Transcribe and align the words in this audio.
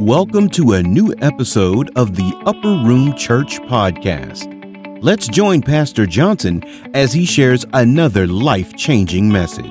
Welcome 0.00 0.48
to 0.50 0.72
a 0.72 0.82
new 0.82 1.14
episode 1.20 1.96
of 1.96 2.16
the 2.16 2.34
Upper 2.46 2.68
Room 2.84 3.14
Church 3.14 3.60
Podcast. 3.60 4.50
Let's 5.00 5.28
join 5.28 5.62
Pastor 5.62 6.04
Johnson 6.04 6.64
as 6.94 7.12
he 7.12 7.24
shares 7.24 7.64
another 7.72 8.26
life 8.26 8.76
changing 8.76 9.30
message. 9.30 9.64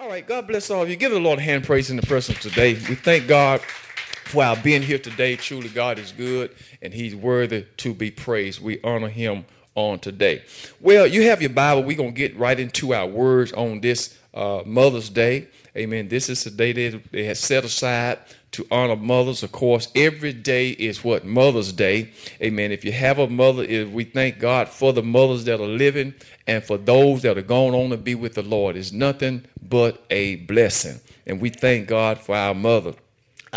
All 0.00 0.08
right, 0.08 0.26
God 0.26 0.48
bless 0.48 0.68
all 0.68 0.82
of 0.82 0.90
you. 0.90 0.96
Give 0.96 1.12
the 1.12 1.20
Lord 1.20 1.38
a 1.38 1.42
hand 1.42 1.62
praise 1.62 1.90
in 1.90 1.96
the 1.96 2.06
presence 2.06 2.40
today. 2.40 2.74
We 2.74 2.96
thank 2.96 3.28
God 3.28 3.60
for 3.60 4.42
our 4.42 4.56
being 4.56 4.82
here 4.82 4.98
today. 4.98 5.36
Truly, 5.36 5.68
God 5.68 6.00
is 6.00 6.10
good 6.10 6.50
and 6.82 6.92
He's 6.92 7.14
worthy 7.14 7.66
to 7.76 7.94
be 7.94 8.10
praised. 8.10 8.60
We 8.60 8.80
honor 8.82 9.08
Him 9.08 9.44
on 9.76 10.00
today. 10.00 10.42
Well, 10.80 11.06
you 11.06 11.22
have 11.24 11.40
your 11.40 11.50
Bible. 11.50 11.84
We're 11.84 11.96
going 11.96 12.14
to 12.14 12.16
get 12.16 12.36
right 12.36 12.58
into 12.58 12.92
our 12.92 13.06
words 13.06 13.52
on 13.52 13.80
this 13.80 14.18
uh, 14.34 14.62
Mother's 14.66 15.08
Day. 15.08 15.48
Amen. 15.76 16.08
This 16.08 16.28
is 16.28 16.42
the 16.42 16.50
day 16.50 16.72
that 16.72 17.12
they 17.12 17.24
have 17.24 17.38
set 17.38 17.64
aside 17.64 18.18
to 18.52 18.66
honor 18.70 18.96
mothers. 18.96 19.42
Of 19.42 19.52
course, 19.52 19.88
every 19.94 20.32
day 20.32 20.70
is 20.70 21.04
what? 21.04 21.24
Mother's 21.24 21.72
Day. 21.72 22.10
Amen. 22.40 22.72
If 22.72 22.84
you 22.84 22.92
have 22.92 23.18
a 23.18 23.28
mother, 23.28 23.62
if 23.62 23.90
we 23.90 24.04
thank 24.04 24.38
God 24.38 24.68
for 24.68 24.94
the 24.94 25.02
mothers 25.02 25.44
that 25.44 25.60
are 25.60 25.66
living 25.66 26.14
and 26.46 26.64
for 26.64 26.78
those 26.78 27.22
that 27.22 27.36
are 27.36 27.42
going 27.42 27.74
on 27.74 27.90
to 27.90 27.98
be 27.98 28.14
with 28.14 28.34
the 28.34 28.42
Lord. 28.42 28.76
It's 28.76 28.92
nothing 28.92 29.44
but 29.62 30.04
a 30.10 30.36
blessing. 30.36 31.00
And 31.26 31.40
we 31.40 31.50
thank 31.50 31.88
God 31.88 32.18
for 32.18 32.34
our 32.34 32.54
mother. 32.54 32.94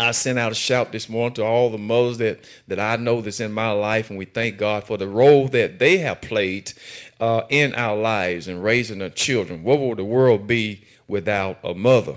I 0.00 0.12
sent 0.12 0.38
out 0.38 0.50
a 0.50 0.54
shout 0.54 0.92
this 0.92 1.08
morning 1.08 1.34
to 1.34 1.44
all 1.44 1.68
the 1.68 1.78
mothers 1.78 2.18
that, 2.18 2.44
that 2.68 2.80
I 2.80 2.96
know 2.96 3.20
that's 3.20 3.40
in 3.40 3.52
my 3.52 3.70
life, 3.70 4.08
and 4.08 4.18
we 4.18 4.24
thank 4.24 4.56
God 4.56 4.84
for 4.84 4.96
the 4.96 5.06
role 5.06 5.46
that 5.48 5.78
they 5.78 5.98
have 5.98 6.22
played 6.22 6.72
uh, 7.20 7.42
in 7.50 7.74
our 7.74 7.96
lives 7.96 8.48
and 8.48 8.64
raising 8.64 9.02
our 9.02 9.10
children. 9.10 9.62
What 9.62 9.78
would 9.78 9.98
the 9.98 10.04
world 10.04 10.46
be 10.46 10.84
without 11.06 11.58
a 11.62 11.74
mother? 11.74 12.16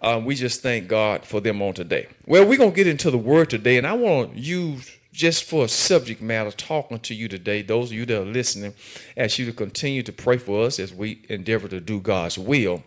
Uh, 0.00 0.20
we 0.24 0.34
just 0.34 0.62
thank 0.62 0.88
God 0.88 1.26
for 1.26 1.40
them 1.40 1.60
on 1.60 1.74
today. 1.74 2.08
Well, 2.26 2.46
we're 2.46 2.56
going 2.56 2.70
to 2.70 2.76
get 2.76 2.86
into 2.86 3.10
the 3.10 3.18
word 3.18 3.50
today, 3.50 3.76
and 3.76 3.86
I 3.86 3.92
want 3.92 4.34
to 4.34 4.40
use 4.40 4.90
just 5.12 5.44
for 5.44 5.66
a 5.66 5.68
subject 5.68 6.22
matter 6.22 6.50
talking 6.52 7.00
to 7.00 7.14
you 7.14 7.28
today, 7.28 7.60
those 7.60 7.90
of 7.90 7.96
you 7.98 8.06
that 8.06 8.22
are 8.22 8.24
listening, 8.24 8.72
ask 9.16 9.38
you 9.38 9.44
to 9.44 9.52
continue 9.52 10.02
to 10.04 10.12
pray 10.12 10.38
for 10.38 10.64
us 10.64 10.78
as 10.78 10.94
we 10.94 11.20
endeavor 11.28 11.68
to 11.68 11.80
do 11.80 12.00
God's 12.00 12.38
will. 12.38 12.82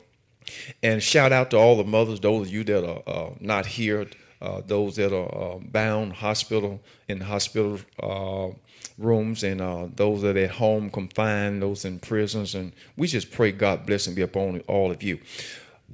And 0.82 1.04
shout 1.04 1.32
out 1.32 1.52
to 1.52 1.58
all 1.58 1.78
the 1.78 1.84
mothers, 1.84 2.20
those 2.20 2.48
of 2.48 2.54
you 2.54 2.64
that 2.64 2.84
are 2.84 3.04
uh, 3.06 3.30
not 3.40 3.66
here 3.68 4.08
uh, 4.44 4.62
those 4.68 4.98
that 4.98 5.16
are 5.16 5.56
uh, 5.56 5.58
bound 5.58 6.12
hospital 6.12 6.82
in 7.08 7.22
hospital 7.22 7.80
uh, 8.02 8.50
rooms 8.98 9.42
and 9.42 9.62
uh, 9.62 9.88
those 9.96 10.22
that 10.22 10.36
are 10.36 10.42
at 10.42 10.52
home 10.52 10.90
confined, 10.90 11.62
those 11.62 11.86
in 11.86 11.98
prisons. 11.98 12.54
And 12.54 12.74
we 12.98 13.08
just 13.08 13.32
pray 13.32 13.54
God 13.54 13.86
bless 13.86 14.06
and 14.06 14.16
be 14.18 14.22
upon 14.22 14.60
all 14.68 14.92
of 14.92 15.02
you. 15.02 15.18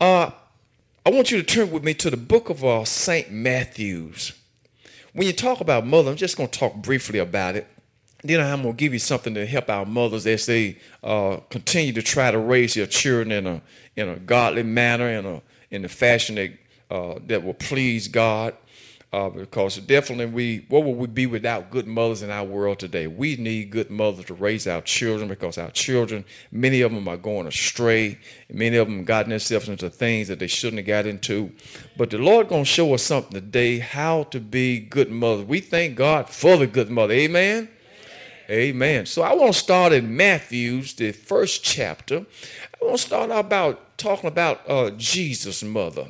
Uh, 0.01 0.31
I 1.05 1.11
want 1.11 1.29
you 1.29 1.37
to 1.37 1.43
turn 1.43 1.69
with 1.69 1.83
me 1.83 1.93
to 1.95 2.09
the 2.09 2.17
book 2.17 2.49
of 2.49 2.65
uh, 2.65 2.85
St. 2.85 3.31
Matthew's. 3.31 4.33
When 5.13 5.27
you 5.27 5.33
talk 5.33 5.61
about 5.61 5.85
mother, 5.85 6.09
I'm 6.09 6.17
just 6.17 6.35
going 6.35 6.49
to 6.49 6.59
talk 6.59 6.73
briefly 6.73 7.19
about 7.19 7.55
it. 7.55 7.67
Then 8.23 8.41
I'm 8.41 8.63
going 8.63 8.73
to 8.73 8.77
give 8.77 8.93
you 8.93 8.99
something 8.99 9.35
to 9.35 9.45
help 9.45 9.69
our 9.69 9.85
mothers 9.85 10.25
as 10.25 10.47
they 10.47 10.77
continue 11.49 11.93
to 11.93 12.01
try 12.01 12.31
to 12.31 12.39
raise 12.39 12.73
their 12.73 12.87
children 12.87 13.31
in 13.31 13.47
a 13.47 13.61
in 13.95 14.09
a 14.09 14.17
godly 14.17 14.63
manner, 14.63 15.07
in 15.07 15.25
a 15.25 15.41
in 15.71 15.83
the 15.83 15.89
fashion 15.89 16.35
that 16.35 16.51
uh, 16.89 17.15
that 17.27 17.43
will 17.43 17.53
please 17.53 18.07
God. 18.07 18.55
Uh, 19.11 19.27
because 19.27 19.77
definitely 19.77 20.27
we 20.27 20.65
what 20.69 20.83
would 20.83 20.95
we 20.95 21.07
be 21.07 21.25
without 21.25 21.71
good 21.71 21.87
mothers 21.87 22.21
in 22.21 22.29
our 22.29 22.43
world 22.43 22.77
today 22.77 23.07
we 23.07 23.35
need 23.37 23.71
good 23.71 23.89
mothers 23.89 24.23
to 24.25 24.35
raise 24.35 24.67
our 24.67 24.81
children 24.81 25.27
because 25.27 25.57
our 25.57 25.71
children 25.71 26.23
many 26.51 26.81
of 26.81 26.93
them 26.93 27.07
are 27.07 27.17
going 27.17 27.47
astray 27.47 28.15
many 28.53 28.77
of 28.77 28.87
them 28.87 29.03
gotten 29.03 29.31
themselves 29.31 29.67
into 29.67 29.89
things 29.89 30.27
that 30.27 30.37
they 30.37 30.45
shouldn't 30.45 30.77
have 30.77 30.85
got 30.85 31.07
into 31.07 31.51
but 31.97 32.11
the 32.11 32.19
lord 32.19 32.49
to 32.49 32.63
show 32.63 32.93
us 32.93 33.01
something 33.01 33.33
today 33.33 33.79
how 33.79 34.21
to 34.25 34.39
be 34.39 34.79
good 34.79 35.09
mothers 35.09 35.43
we 35.47 35.59
thank 35.59 35.95
god 35.95 36.29
for 36.29 36.57
the 36.57 36.67
good 36.67 36.91
mother 36.91 37.15
amen 37.15 37.67
Amen. 38.49 39.05
So 39.05 39.21
I 39.21 39.33
want 39.33 39.53
to 39.53 39.59
start 39.59 39.93
in 39.93 40.17
Matthew's, 40.17 40.95
the 40.95 41.11
first 41.11 41.63
chapter. 41.63 42.25
I 42.81 42.85
want 42.85 42.97
to 42.97 43.05
start 43.05 43.29
out 43.29 43.45
about 43.45 43.95
talking 43.99 44.27
about 44.27 44.67
uh, 44.67 44.89
Jesus' 44.97 45.61
mother 45.61 46.07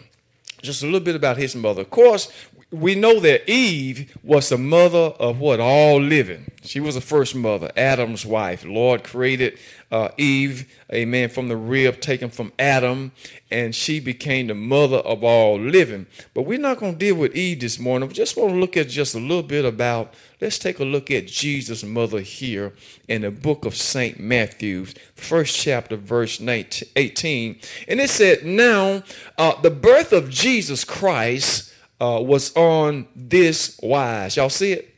just 0.61 0.83
a 0.83 0.85
little 0.85 0.99
bit 0.99 1.15
about 1.15 1.37
his 1.37 1.55
mother. 1.55 1.81
Of 1.81 1.89
course, 1.89 2.31
we 2.71 2.93
know 2.93 3.19
that 3.19 3.49
Eve 3.49 4.15
was 4.21 4.49
the 4.49 4.57
mother 4.57 5.13
of 5.19 5.39
what? 5.39 5.59
All 5.59 5.99
living. 5.99 6.51
She 6.61 6.79
was 6.79 6.93
the 6.93 7.01
first 7.01 7.33
mother, 7.33 7.71
Adam's 7.75 8.27
wife. 8.27 8.63
Lord 8.63 9.03
created 9.03 9.57
uh, 9.91 10.09
Eve, 10.17 10.71
amen, 10.93 11.29
from 11.29 11.47
the 11.47 11.57
rib 11.57 11.99
taken 11.99 12.29
from 12.29 12.53
Adam, 12.59 13.11
and 13.49 13.73
she 13.73 13.99
became 13.99 14.47
the 14.47 14.53
mother 14.53 14.97
of 14.97 15.23
all 15.23 15.59
living. 15.59 16.05
But 16.35 16.43
we're 16.43 16.59
not 16.59 16.77
going 16.77 16.93
to 16.93 16.99
deal 16.99 17.15
with 17.15 17.35
Eve 17.35 17.61
this 17.61 17.79
morning. 17.79 18.07
We 18.07 18.13
just 18.13 18.37
want 18.37 18.51
to 18.51 18.59
look 18.59 18.77
at 18.77 18.87
just 18.87 19.15
a 19.15 19.19
little 19.19 19.41
bit 19.41 19.65
about, 19.65 20.13
let's 20.39 20.59
take 20.59 20.77
a 20.77 20.85
look 20.85 21.09
at 21.09 21.25
Jesus' 21.25 21.83
mother 21.83 22.19
here 22.19 22.73
in 23.07 23.23
the 23.23 23.31
book 23.31 23.65
of 23.65 23.75
St. 23.75 24.19
Matthew's, 24.19 24.93
first 25.15 25.57
chapter, 25.57 25.95
verse 25.95 26.39
19, 26.39 26.89
18. 26.95 27.59
And 27.87 27.99
it 27.99 28.11
said, 28.11 28.45
Now 28.45 29.01
uh, 29.39 29.59
the 29.59 29.71
birth 29.71 30.13
of 30.13 30.29
Jesus 30.29 30.83
Christ 30.83 31.68
uh, 31.99 32.19
was 32.21 32.55
on 32.55 33.07
this 33.15 33.79
wise. 33.81 34.37
Y'all 34.37 34.49
see 34.49 34.73
it? 34.73 34.95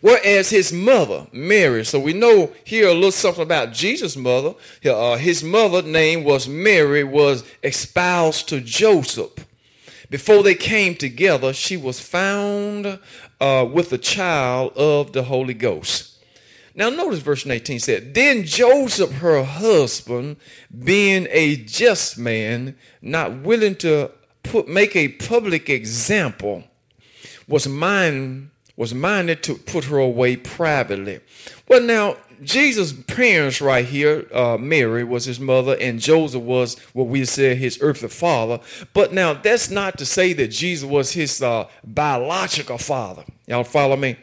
Whereas 0.00 0.50
his 0.50 0.72
mother, 0.72 1.26
Mary, 1.32 1.84
so 1.84 1.98
we 1.98 2.12
know 2.12 2.52
here 2.62 2.88
a 2.88 2.94
little 2.94 3.10
something 3.10 3.42
about 3.42 3.72
Jesus' 3.72 4.16
mother. 4.16 4.54
Uh, 4.84 5.16
his 5.16 5.42
mother 5.42 5.82
name 5.82 6.22
was 6.22 6.46
Mary, 6.46 7.02
was 7.02 7.42
espoused 7.64 8.48
to 8.50 8.60
Joseph. 8.60 9.32
Before 10.08 10.42
they 10.42 10.54
came 10.54 10.94
together, 10.94 11.52
she 11.52 11.76
was 11.76 12.00
found 12.00 12.98
uh, 13.40 13.68
with 13.70 13.90
the 13.90 13.98
child 13.98 14.72
of 14.76 15.12
the 15.12 15.24
Holy 15.24 15.54
Ghost. 15.54 16.16
Now, 16.74 16.90
notice 16.90 17.18
verse 17.18 17.44
18 17.44 17.80
said, 17.80 18.14
Then 18.14 18.44
Joseph, 18.44 19.10
her 19.14 19.42
husband, 19.42 20.36
being 20.84 21.26
a 21.30 21.56
just 21.56 22.16
man, 22.16 22.76
not 23.02 23.38
willing 23.40 23.74
to 23.76 24.12
put 24.48 24.68
make 24.68 24.96
a 24.96 25.08
public 25.08 25.68
example 25.68 26.64
was 27.46 27.68
mind 27.68 28.50
was 28.76 28.94
minded 28.94 29.42
to 29.42 29.56
put 29.56 29.84
her 29.84 29.98
away 29.98 30.36
privately. 30.36 31.20
Well, 31.68 31.82
now 31.82 32.16
Jesus' 32.42 32.92
parents 32.92 33.60
right 33.60 33.84
here, 33.84 34.26
uh, 34.32 34.56
Mary 34.56 35.02
was 35.02 35.24
his 35.24 35.40
mother, 35.40 35.76
and 35.80 35.98
Joseph 35.98 36.42
was 36.42 36.78
what 36.92 37.08
we 37.08 37.24
said 37.24 37.56
his 37.56 37.78
earthly 37.80 38.08
father. 38.08 38.60
But 38.94 39.12
now 39.12 39.34
that's 39.34 39.68
not 39.70 39.98
to 39.98 40.06
say 40.06 40.32
that 40.34 40.48
Jesus 40.48 40.88
was 40.88 41.12
his 41.12 41.42
uh, 41.42 41.66
biological 41.84 42.78
father. 42.78 43.24
Y'all 43.48 43.64
follow 43.64 43.96
me? 43.96 44.16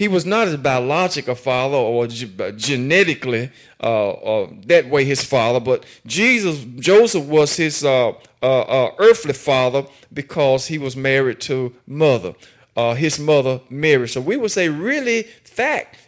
He 0.00 0.08
was 0.08 0.24
not 0.24 0.46
his 0.46 0.56
biological 0.56 1.34
father 1.34 1.76
or 1.76 2.06
genetically 2.06 3.50
uh, 3.82 4.10
uh, 4.12 4.50
that 4.64 4.88
way 4.88 5.04
his 5.04 5.22
father, 5.22 5.60
but 5.60 5.84
Jesus, 6.06 6.64
Joseph 6.76 7.26
was 7.26 7.54
his 7.54 7.84
uh, 7.84 8.12
uh, 8.42 8.60
uh, 8.60 8.94
earthly 8.98 9.34
father 9.34 9.84
because 10.10 10.68
he 10.68 10.78
was 10.78 10.96
married 10.96 11.42
to 11.42 11.74
mother, 11.86 12.34
uh, 12.78 12.94
his 12.94 13.18
mother 13.18 13.60
Mary. 13.68 14.08
So 14.08 14.22
we 14.22 14.38
would 14.38 14.50
say, 14.50 14.70
really, 14.70 15.24
fact, 15.44 15.98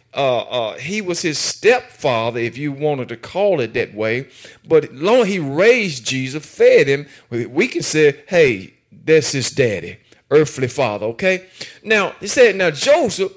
he 0.79 0.99
was 1.01 1.21
his 1.21 1.37
stepfather, 1.37 2.39
if 2.39 2.57
you 2.57 2.71
wanted 2.71 3.09
to 3.09 3.17
call 3.17 3.59
it 3.59 3.75
that 3.75 3.93
way. 3.93 4.27
But 4.67 4.91
long 4.91 5.27
he 5.27 5.37
raised 5.37 6.03
Jesus, 6.03 6.43
fed 6.43 6.87
him, 6.87 7.05
we 7.29 7.67
can 7.67 7.83
say, 7.83 8.23
hey, 8.27 8.73
that's 9.05 9.33
his 9.33 9.51
daddy, 9.51 9.99
earthly 10.31 10.67
father. 10.67 11.05
Okay. 11.13 11.45
Now 11.83 12.15
he 12.19 12.25
said, 12.25 12.55
now 12.55 12.71
Joseph, 12.71 13.31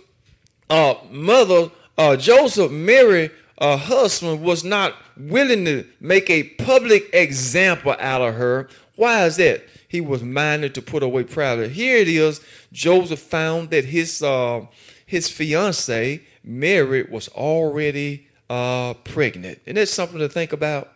uh, 0.71 0.94
mother, 1.10 1.71
uh, 1.99 2.16
Joseph, 2.16 2.71
Mary, 2.71 3.30
uh, 3.59 3.77
husband 3.77 4.42
was 4.42 4.65
not 4.65 4.95
willing 5.16 5.65
to 5.65 5.86
make 6.01 6.28
a 6.28 6.42
public 6.42 7.09
example 7.15 7.97
out 7.98 8.21
of 8.21 8.34
her 8.34 8.68
why 8.97 9.27
is 9.27 9.36
that? 9.36 9.63
He 9.89 10.01
was 10.01 10.22
minded 10.22 10.74
to 10.74 10.83
put 10.83 11.03
away 11.03 11.24
pride. 11.24 11.71
Here 11.71 11.98
it 11.98 12.09
is. 12.09 12.41
Joseph 12.72 13.21
found 13.21 13.71
that 13.71 13.84
his 13.84 14.22
uh, 14.22 14.66
his 15.04 15.28
fiancee 15.28 16.22
Mary 16.42 17.04
was 17.04 17.28
already 17.28 18.27
uh, 18.51 18.95
pregnant, 18.95 19.60
and 19.66 19.77
that's 19.77 19.92
something 19.92 20.19
to 20.19 20.28
think 20.28 20.53
about. 20.53 20.92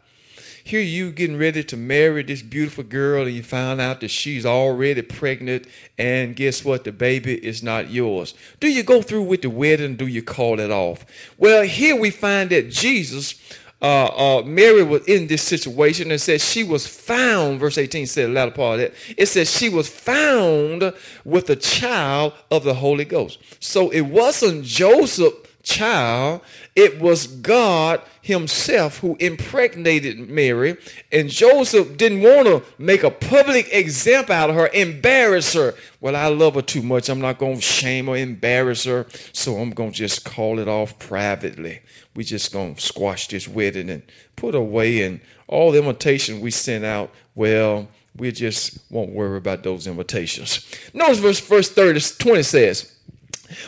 Here 0.70 0.81
you 0.81 1.11
getting 1.11 1.37
ready 1.37 1.64
to 1.64 1.76
marry 1.76 2.22
this 2.22 2.43
beautiful 2.43 2.84
girl, 2.84 3.26
and 3.26 3.34
you 3.34 3.43
find 3.43 3.81
out 3.81 4.00
that 4.02 4.11
she's 4.12 4.46
already 4.46 5.02
pregnant, 5.02 5.67
and 5.99 6.37
guess 6.37 6.64
what? 6.64 6.84
The 6.84 6.93
baby 6.93 7.44
is 7.44 7.61
not 7.61 7.90
yours. 7.90 8.34
Do 8.61 8.69
you 8.69 8.84
go 8.84 9.02
through 9.02 9.25
with 9.25 9.43
the 9.43 9.50
wedding? 9.50 9.96
do 9.96 10.06
you 10.06 10.22
call 10.22 10.61
it 10.61 10.70
off? 10.70 11.05
Well, 11.38 11.64
here 11.64 11.96
we 11.96 12.12
find 12.12 12.50
that 12.50 12.70
Jesus 12.70 13.34
uh, 13.82 14.05
uh, 14.05 14.43
Mary 14.43 14.84
was 14.84 15.05
in 15.08 15.26
this 15.26 15.43
situation 15.43 16.12
and 16.12 16.20
said 16.20 16.40
she 16.40 16.62
was 16.62 16.87
found, 16.87 17.58
verse 17.58 17.76
18 17.76 18.06
said 18.06 18.28
the 18.28 18.32
latter 18.32 18.52
part 18.52 18.78
of 18.78 18.81
it. 18.84 18.94
It 19.16 19.26
says 19.26 19.50
she 19.50 19.70
was 19.70 19.88
found 19.88 20.93
with 21.25 21.50
a 21.50 21.56
child 21.56 22.34
of 22.52 22.62
the 22.62 22.75
Holy 22.75 23.05
Ghost. 23.05 23.40
So 23.58 23.90
it 23.90 24.02
wasn't 24.02 24.64
Joseph 24.64 25.34
child, 25.62 26.41
it 26.75 27.01
was 27.01 27.27
God 27.27 28.01
himself 28.23 28.99
who 28.99 29.17
impregnated 29.17 30.29
Mary, 30.29 30.77
and 31.11 31.29
Joseph 31.29 31.97
didn't 31.97 32.23
want 32.23 32.47
to 32.47 32.62
make 32.79 33.03
a 33.03 33.11
public 33.11 33.69
example 33.73 34.35
out 34.35 34.51
of 34.51 34.57
her, 34.57 34.69
embarrass 34.73 35.53
her. 35.55 35.75
Well, 36.01 36.17
I 36.17 36.29
love 36.29 36.55
her 36.55 36.62
too 36.62 36.83
much. 36.83 37.09
I'm 37.09 37.21
not 37.21 37.39
going 37.39 37.57
to 37.57 37.62
shame 37.62 38.09
or 38.09 38.17
embarrass 38.17 38.85
her, 38.85 39.07
so 39.33 39.57
I'm 39.59 39.71
going 39.71 39.93
to 39.93 39.97
just 39.97 40.25
call 40.25 40.59
it 40.59 40.69
off 40.69 40.99
privately. 40.99 41.81
We 42.15 42.25
just 42.25 42.53
going 42.53 42.75
to 42.75 42.81
squash 42.81 43.29
this 43.29 43.49
wedding 43.49 43.91
and 43.91 44.03
put 44.37 44.55
away, 44.55 45.03
and 45.03 45.21
all 45.47 45.73
the 45.73 45.79
invitations 45.79 46.41
we 46.41 46.51
sent 46.51 46.85
out, 46.85 47.11
well, 47.35 47.89
we 48.17 48.33
just 48.33 48.79
won't 48.91 49.12
worry 49.12 49.39
about 49.39 49.62
those 49.62 49.87
invitations. 49.87 50.67
Notice 50.93 51.19
verse, 51.19 51.41
verse 51.41 51.71
30, 51.71 52.01
20 52.19 52.43
says, 52.43 52.97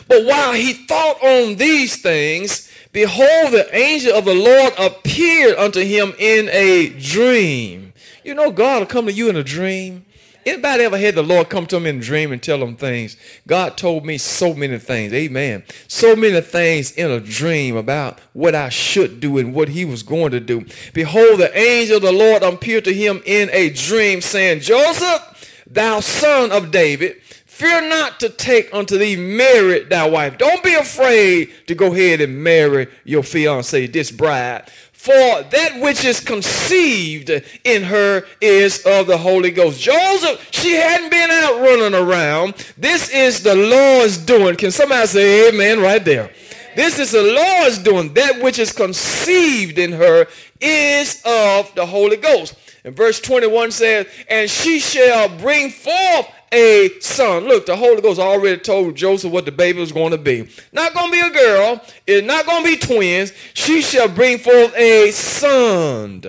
But 0.07 0.25
while 0.25 0.53
he 0.53 0.73
thought 0.73 1.23
on 1.23 1.55
these 1.55 2.01
things, 2.01 2.69
behold, 2.91 3.51
the 3.51 3.67
angel 3.75 4.13
of 4.13 4.25
the 4.25 4.33
Lord 4.33 4.73
appeared 4.77 5.57
unto 5.57 5.81
him 5.81 6.13
in 6.17 6.49
a 6.49 6.89
dream. 6.89 7.93
You 8.23 8.33
know, 8.33 8.51
God 8.51 8.79
will 8.79 8.87
come 8.87 9.05
to 9.07 9.11
you 9.11 9.29
in 9.29 9.35
a 9.35 9.43
dream. 9.43 10.05
Anybody 10.45 10.83
ever 10.83 10.97
had 10.97 11.15
the 11.15 11.23
Lord 11.23 11.49
come 11.49 11.65
to 11.67 11.77
them 11.77 11.85
in 11.85 11.99
a 11.99 12.01
dream 12.01 12.33
and 12.33 12.43
tell 12.43 12.59
them 12.59 12.75
things? 12.75 13.15
God 13.47 13.77
told 13.77 14.05
me 14.05 14.17
so 14.17 14.53
many 14.53 14.77
things. 14.77 15.13
Amen. 15.13 15.63
So 15.87 16.17
many 16.17 16.41
things 16.41 16.91
in 16.91 17.09
a 17.09 17.21
dream 17.21 17.77
about 17.77 18.19
what 18.33 18.53
I 18.53 18.67
should 18.67 19.21
do 19.21 19.37
and 19.37 19.53
what 19.53 19.69
he 19.69 19.85
was 19.85 20.03
going 20.03 20.31
to 20.31 20.41
do. 20.41 20.65
Behold, 20.93 21.39
the 21.39 21.57
angel 21.57 21.97
of 21.97 22.03
the 22.03 22.11
Lord 22.11 22.43
appeared 22.43 22.83
to 22.85 22.93
him 22.93 23.21
in 23.25 23.49
a 23.53 23.69
dream, 23.69 24.19
saying, 24.19 24.59
Joseph, 24.59 25.63
thou 25.65 26.01
son 26.01 26.51
of 26.51 26.71
David, 26.71 27.21
fear 27.53 27.87
not 27.87 28.19
to 28.19 28.29
take 28.29 28.73
unto 28.73 28.97
thee 28.97 29.15
Mary 29.15 29.83
thy 29.83 30.09
wife. 30.09 30.39
Don't 30.39 30.63
be 30.63 30.73
afraid 30.73 31.51
to 31.67 31.75
go 31.75 31.93
ahead 31.93 32.19
and 32.19 32.43
marry 32.43 32.87
your 33.03 33.21
fiancee, 33.21 33.85
this 33.85 34.09
bride. 34.09 34.71
For 34.91 35.11
that 35.11 35.79
which 35.79 36.03
is 36.03 36.19
conceived 36.19 37.29
in 37.63 37.83
her 37.83 38.23
is 38.41 38.83
of 38.85 39.05
the 39.05 39.17
Holy 39.17 39.51
Ghost. 39.51 39.79
Joseph, 39.79 40.47
she 40.49 40.71
hadn't 40.71 41.11
been 41.11 41.29
out 41.29 41.61
running 41.61 41.93
around. 41.93 42.55
This 42.75 43.09
is 43.09 43.43
the 43.43 43.53
Lord's 43.53 44.17
doing. 44.17 44.55
Can 44.55 44.71
somebody 44.71 45.05
say 45.05 45.49
amen 45.49 45.79
right 45.79 46.03
there? 46.03 46.31
This 46.75 46.97
is 46.97 47.11
the 47.11 47.21
Lord's 47.21 47.77
doing. 47.77 48.13
That 48.15 48.41
which 48.41 48.57
is 48.57 48.71
conceived 48.71 49.77
in 49.77 49.91
her 49.91 50.25
is 50.59 51.21
of 51.23 51.73
the 51.75 51.85
Holy 51.85 52.17
Ghost. 52.17 52.55
And 52.83 52.95
verse 52.95 53.19
21 53.19 53.71
says, 53.71 54.07
And 54.27 54.49
she 54.49 54.79
shall 54.79 55.29
bring 55.37 55.69
forth 55.69 56.27
a 56.53 56.99
son. 56.99 57.45
Look, 57.45 57.65
the 57.65 57.75
Holy 57.75 58.01
Ghost 58.01 58.19
already 58.19 58.59
told 58.59 58.95
Joseph 58.95 59.31
what 59.31 59.45
the 59.45 59.51
baby 59.51 59.79
was 59.79 59.91
going 59.91 60.11
to 60.11 60.17
be. 60.17 60.47
Not 60.71 60.93
going 60.93 61.07
to 61.07 61.11
be 61.11 61.19
a 61.19 61.29
girl. 61.31 61.81
It's 62.05 62.25
not 62.25 62.45
going 62.45 62.63
to 62.63 62.69
be 62.69 62.77
twins. 62.77 63.33
She 63.53 63.81
shall 63.81 64.07
bring 64.07 64.37
forth 64.37 64.75
a 64.75 65.11
son. 65.11 66.23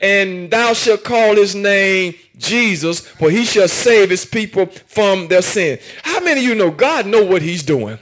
And 0.00 0.50
thou 0.50 0.74
shalt 0.74 1.02
call 1.04 1.36
his 1.36 1.54
name 1.54 2.14
Jesus, 2.36 3.00
for 3.00 3.30
he 3.30 3.44
shall 3.44 3.68
save 3.68 4.10
his 4.10 4.24
people 4.24 4.66
from 4.66 5.28
their 5.28 5.42
sin. 5.42 5.78
How 6.02 6.20
many 6.20 6.40
of 6.40 6.46
you 6.46 6.54
know 6.54 6.70
God 6.70 7.06
know 7.06 7.24
what 7.24 7.42
he's 7.42 7.62
doing? 7.62 7.98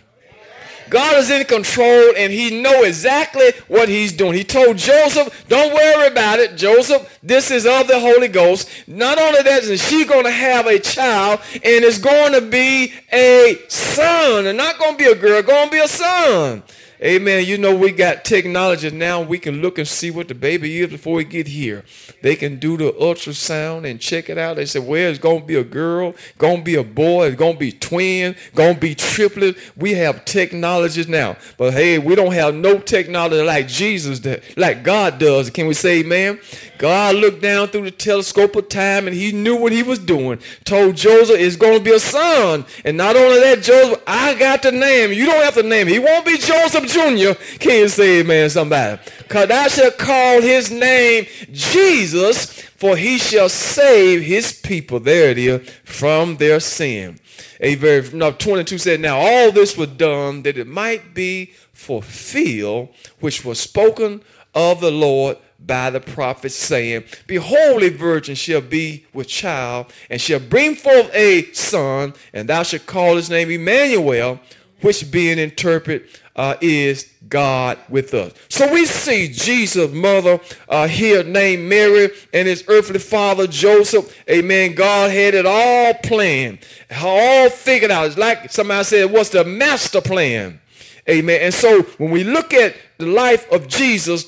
God 0.90 1.16
is 1.18 1.30
in 1.30 1.44
control 1.44 2.14
and 2.16 2.32
he 2.32 2.62
know 2.62 2.84
exactly 2.84 3.52
what 3.68 3.88
he's 3.88 4.12
doing. 4.12 4.34
He 4.34 4.44
told 4.44 4.76
Joseph, 4.76 5.46
don't 5.48 5.74
worry 5.74 6.06
about 6.06 6.38
it. 6.38 6.56
Joseph, 6.56 7.18
this 7.22 7.50
is 7.50 7.66
of 7.66 7.88
the 7.88 7.98
Holy 7.98 8.28
Ghost. 8.28 8.68
Not 8.86 9.18
only 9.18 9.42
that, 9.42 9.64
is 9.64 9.86
she 9.86 10.04
going 10.04 10.24
to 10.24 10.30
have 10.30 10.66
a 10.66 10.78
child 10.78 11.40
and 11.52 11.84
it's 11.84 11.98
going 11.98 12.32
to 12.32 12.40
be 12.40 12.92
a 13.12 13.58
son. 13.68 14.46
And 14.46 14.56
not 14.56 14.78
going 14.78 14.92
to 14.92 14.98
be 14.98 15.10
a 15.10 15.14
girl, 15.14 15.42
going 15.42 15.66
to 15.66 15.72
be 15.72 15.78
a 15.78 15.88
son. 15.88 16.62
Amen. 17.00 17.44
You 17.46 17.58
know, 17.58 17.76
we 17.76 17.92
got 17.92 18.24
technology 18.24 18.90
now. 18.90 19.22
We 19.22 19.38
can 19.38 19.62
look 19.62 19.78
and 19.78 19.86
see 19.86 20.10
what 20.10 20.26
the 20.26 20.34
baby 20.34 20.80
is 20.80 20.90
before 20.90 21.14
we 21.14 21.24
get 21.24 21.46
here. 21.46 21.84
They 22.22 22.34
can 22.34 22.58
do 22.58 22.76
the 22.76 22.90
ultrasound 22.92 23.88
and 23.88 24.00
check 24.00 24.28
it 24.28 24.36
out. 24.36 24.56
They 24.56 24.66
say, 24.66 24.80
well, 24.80 25.08
it's 25.08 25.20
going 25.20 25.42
to 25.42 25.46
be 25.46 25.54
a 25.54 25.62
girl, 25.62 26.16
going 26.38 26.58
to 26.58 26.62
be 26.64 26.74
a 26.74 26.82
boy, 26.82 27.28
it's 27.28 27.36
going 27.36 27.52
to 27.52 27.58
be 27.58 27.70
twin, 27.70 28.34
going 28.56 28.74
to 28.74 28.80
be 28.80 28.96
triplet. 28.96 29.56
We 29.76 29.94
have 29.94 30.24
technologies 30.24 31.06
now. 31.06 31.36
But 31.56 31.72
hey, 31.72 32.00
we 32.00 32.16
don't 32.16 32.32
have 32.32 32.56
no 32.56 32.80
technology 32.80 33.42
like 33.42 33.68
Jesus, 33.68 34.18
that, 34.20 34.42
like 34.56 34.82
God 34.82 35.20
does. 35.20 35.50
Can 35.50 35.68
we 35.68 35.74
say 35.74 36.00
amen? 36.00 36.40
God 36.78 37.14
looked 37.14 37.42
down 37.42 37.68
through 37.68 37.84
the 37.84 37.90
telescope 37.92 38.56
of 38.56 38.68
time 38.68 39.06
and 39.06 39.14
he 39.14 39.30
knew 39.30 39.56
what 39.56 39.70
he 39.70 39.84
was 39.84 40.00
doing. 40.00 40.40
Told 40.64 40.96
Joseph 40.96 41.38
it's 41.38 41.56
going 41.56 41.78
to 41.78 41.84
be 41.84 41.92
a 41.92 42.00
son. 42.00 42.64
And 42.84 42.96
not 42.96 43.14
only 43.14 43.38
that, 43.40 43.62
Joseph, 43.62 44.02
I 44.06 44.34
got 44.34 44.62
the 44.62 44.72
name. 44.72 45.12
You 45.12 45.26
don't 45.26 45.42
have 45.44 45.54
to 45.54 45.62
name 45.62 45.86
him. 45.86 45.92
He 45.92 45.98
won't 45.98 46.26
be 46.26 46.38
Joseph 46.38 46.87
Jr. 46.88 47.40
Can 47.58 47.80
you 47.80 47.88
say 47.88 48.20
amen, 48.20 48.50
somebody? 48.50 49.00
Because 49.18 49.50
I 49.50 49.68
shall 49.68 49.90
call 49.90 50.42
his 50.42 50.70
name 50.70 51.26
Jesus, 51.52 52.60
for 52.60 52.96
he 52.96 53.18
shall 53.18 53.48
save 53.48 54.22
his 54.22 54.52
people, 54.60 55.00
there 55.00 55.30
it 55.30 55.38
is, 55.38 55.68
from 55.84 56.36
their 56.36 56.60
sin. 56.60 57.18
A 57.60 57.74
very, 57.74 58.08
no, 58.12 58.32
22 58.32 58.78
said, 58.78 59.00
Now 59.00 59.18
all 59.18 59.52
this 59.52 59.76
was 59.76 59.88
done 59.88 60.42
that 60.42 60.58
it 60.58 60.66
might 60.66 61.14
be 61.14 61.52
fulfilled, 61.72 62.88
which 63.20 63.44
was 63.44 63.60
spoken 63.60 64.22
of 64.54 64.80
the 64.80 64.90
Lord 64.90 65.38
by 65.58 65.90
the 65.90 66.00
prophet, 66.00 66.50
saying, 66.50 67.04
Behold, 67.26 67.82
a 67.82 67.90
virgin 67.90 68.34
shall 68.34 68.60
be 68.60 69.06
with 69.12 69.28
child, 69.28 69.86
and 70.08 70.20
shall 70.20 70.40
bring 70.40 70.74
forth 70.76 71.10
a 71.12 71.50
son, 71.52 72.14
and 72.32 72.48
thou 72.48 72.62
shalt 72.62 72.86
call 72.86 73.16
his 73.16 73.28
name 73.28 73.50
Emmanuel, 73.50 74.40
which 74.80 75.10
being 75.10 75.38
interpreted 75.38 76.08
uh, 76.36 76.56
is 76.60 77.12
God 77.28 77.78
with 77.88 78.14
us. 78.14 78.32
So 78.48 78.72
we 78.72 78.86
see 78.86 79.28
Jesus' 79.28 79.92
mother 79.92 80.40
uh, 80.68 80.86
here 80.86 81.24
named 81.24 81.68
Mary 81.68 82.10
and 82.32 82.46
his 82.46 82.64
earthly 82.68 83.00
father 83.00 83.46
Joseph. 83.46 84.14
Amen. 84.30 84.74
God 84.74 85.10
had 85.10 85.34
it 85.34 85.46
all 85.46 85.94
planned, 85.94 86.60
all 86.96 87.50
figured 87.50 87.90
out. 87.90 88.06
It's 88.06 88.16
like 88.16 88.52
somebody 88.52 88.84
said, 88.84 89.10
what's 89.10 89.30
the 89.30 89.44
master 89.44 90.00
plan? 90.00 90.60
Amen. 91.08 91.40
And 91.42 91.54
so 91.54 91.82
when 91.98 92.10
we 92.10 92.22
look 92.22 92.54
at 92.54 92.76
the 92.98 93.06
life 93.06 93.50
of 93.50 93.66
Jesus, 93.66 94.26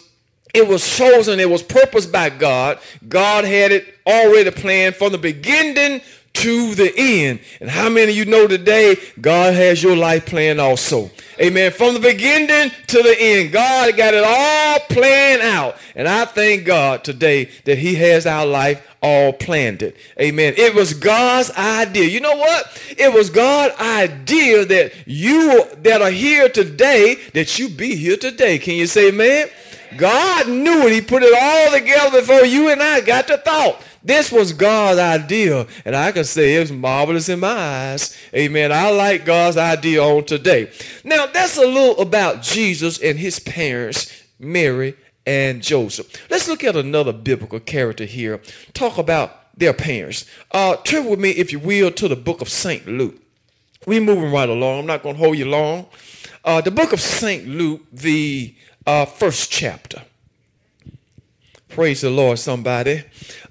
it 0.52 0.66
was 0.66 0.96
chosen, 0.96 1.38
it 1.38 1.48
was 1.48 1.62
purposed 1.62 2.10
by 2.10 2.28
God. 2.28 2.80
God 3.08 3.44
had 3.44 3.70
it 3.70 3.94
already 4.04 4.50
planned 4.50 4.96
from 4.96 5.12
the 5.12 5.18
beginning 5.18 6.00
to 6.34 6.74
the 6.74 6.92
end. 6.96 7.40
And 7.60 7.68
how 7.68 7.88
many 7.88 8.12
of 8.12 8.16
you 8.16 8.24
know 8.24 8.46
today 8.46 8.96
God 9.20 9.54
has 9.54 9.82
your 9.82 9.96
life 9.96 10.26
planned 10.26 10.60
also? 10.60 11.10
Amen. 11.40 11.72
From 11.72 11.94
the 11.94 12.00
beginning 12.00 12.70
to 12.86 13.02
the 13.02 13.16
end, 13.18 13.52
God 13.52 13.96
got 13.96 14.14
it 14.14 14.24
all 14.24 14.78
planned 14.88 15.42
out. 15.42 15.76
And 15.94 16.08
I 16.08 16.24
thank 16.24 16.64
God 16.64 17.04
today 17.04 17.46
that 17.64 17.78
he 17.78 17.94
has 17.96 18.26
our 18.26 18.46
life 18.46 18.86
all 19.02 19.32
planned 19.32 19.82
it. 19.82 19.96
Amen. 20.20 20.54
It 20.56 20.74
was 20.74 20.94
God's 20.94 21.50
idea. 21.52 22.04
You 22.04 22.20
know 22.20 22.36
what? 22.36 22.82
It 22.98 23.12
was 23.12 23.30
God's 23.30 23.74
idea 23.80 24.64
that 24.66 24.92
you 25.06 25.64
that 25.78 26.02
are 26.02 26.10
here 26.10 26.48
today, 26.48 27.16
that 27.34 27.58
you 27.58 27.68
be 27.68 27.96
here 27.96 28.16
today. 28.16 28.58
Can 28.58 28.74
you 28.74 28.86
say 28.86 29.08
amen? 29.08 29.48
God 29.96 30.48
knew 30.48 30.86
it. 30.86 30.92
He 30.92 31.00
put 31.00 31.22
it 31.22 31.34
all 31.40 31.72
together 31.72 32.20
before 32.20 32.44
you 32.44 32.70
and 32.70 32.82
I 32.82 33.00
got 33.00 33.26
the 33.26 33.38
thought. 33.38 33.82
This 34.02 34.32
was 34.32 34.52
God's 34.52 34.98
idea, 34.98 35.66
and 35.84 35.94
I 35.94 36.12
can 36.12 36.24
say 36.24 36.56
it 36.56 36.60
was 36.60 36.72
marvelous 36.72 37.28
in 37.28 37.40
my 37.40 37.48
eyes. 37.48 38.16
Amen. 38.34 38.72
I 38.72 38.90
like 38.90 39.26
God's 39.26 39.58
idea 39.58 40.02
on 40.02 40.24
today. 40.24 40.70
Now, 41.04 41.26
that's 41.26 41.58
a 41.58 41.66
little 41.66 42.00
about 42.00 42.42
Jesus 42.42 42.98
and 42.98 43.18
his 43.18 43.38
parents, 43.38 44.10
Mary 44.38 44.96
and 45.26 45.62
Joseph. 45.62 46.10
Let's 46.30 46.48
look 46.48 46.64
at 46.64 46.76
another 46.76 47.12
biblical 47.12 47.60
character 47.60 48.06
here. 48.06 48.40
Talk 48.72 48.96
about 48.96 49.56
their 49.56 49.74
parents. 49.74 50.24
Uh, 50.50 50.76
turn 50.76 51.04
with 51.06 51.20
me, 51.20 51.30
if 51.30 51.52
you 51.52 51.58
will, 51.58 51.90
to 51.90 52.08
the 52.08 52.16
book 52.16 52.40
of 52.40 52.48
St. 52.48 52.86
Luke. 52.86 53.20
We're 53.86 54.00
moving 54.00 54.32
right 54.32 54.48
along. 54.48 54.80
I'm 54.80 54.86
not 54.86 55.02
going 55.02 55.16
to 55.16 55.22
hold 55.22 55.36
you 55.36 55.46
long. 55.46 55.86
Uh, 56.44 56.60
the 56.62 56.70
book 56.70 56.92
of 56.92 57.00
St. 57.00 57.46
Luke, 57.46 57.82
the 57.92 58.54
uh, 58.86 59.04
first 59.04 59.50
chapter. 59.50 60.02
Praise 61.70 62.00
the 62.00 62.10
Lord, 62.10 62.40
somebody. 62.40 63.04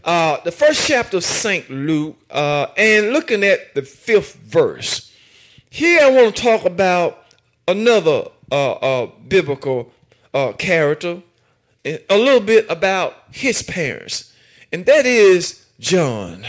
Uh, 0.03 0.39
the 0.43 0.51
first 0.51 0.85
chapter 0.85 1.17
of 1.17 1.23
St. 1.23 1.69
Luke, 1.69 2.17
uh, 2.29 2.67
and 2.75 3.11
looking 3.11 3.45
at 3.45 3.73
the 3.75 3.81
fifth 3.81 4.35
verse. 4.35 5.13
Here 5.69 6.01
I 6.03 6.11
want 6.11 6.35
to 6.35 6.41
talk 6.41 6.65
about 6.65 7.23
another 7.65 8.25
uh, 8.51 8.71
uh 8.71 9.05
biblical 9.29 9.93
uh, 10.33 10.51
character, 10.51 11.23
a 11.85 12.17
little 12.17 12.41
bit 12.41 12.65
about 12.69 13.15
his 13.31 13.63
parents, 13.63 14.33
and 14.73 14.85
that 14.85 15.05
is 15.05 15.65
John. 15.79 16.45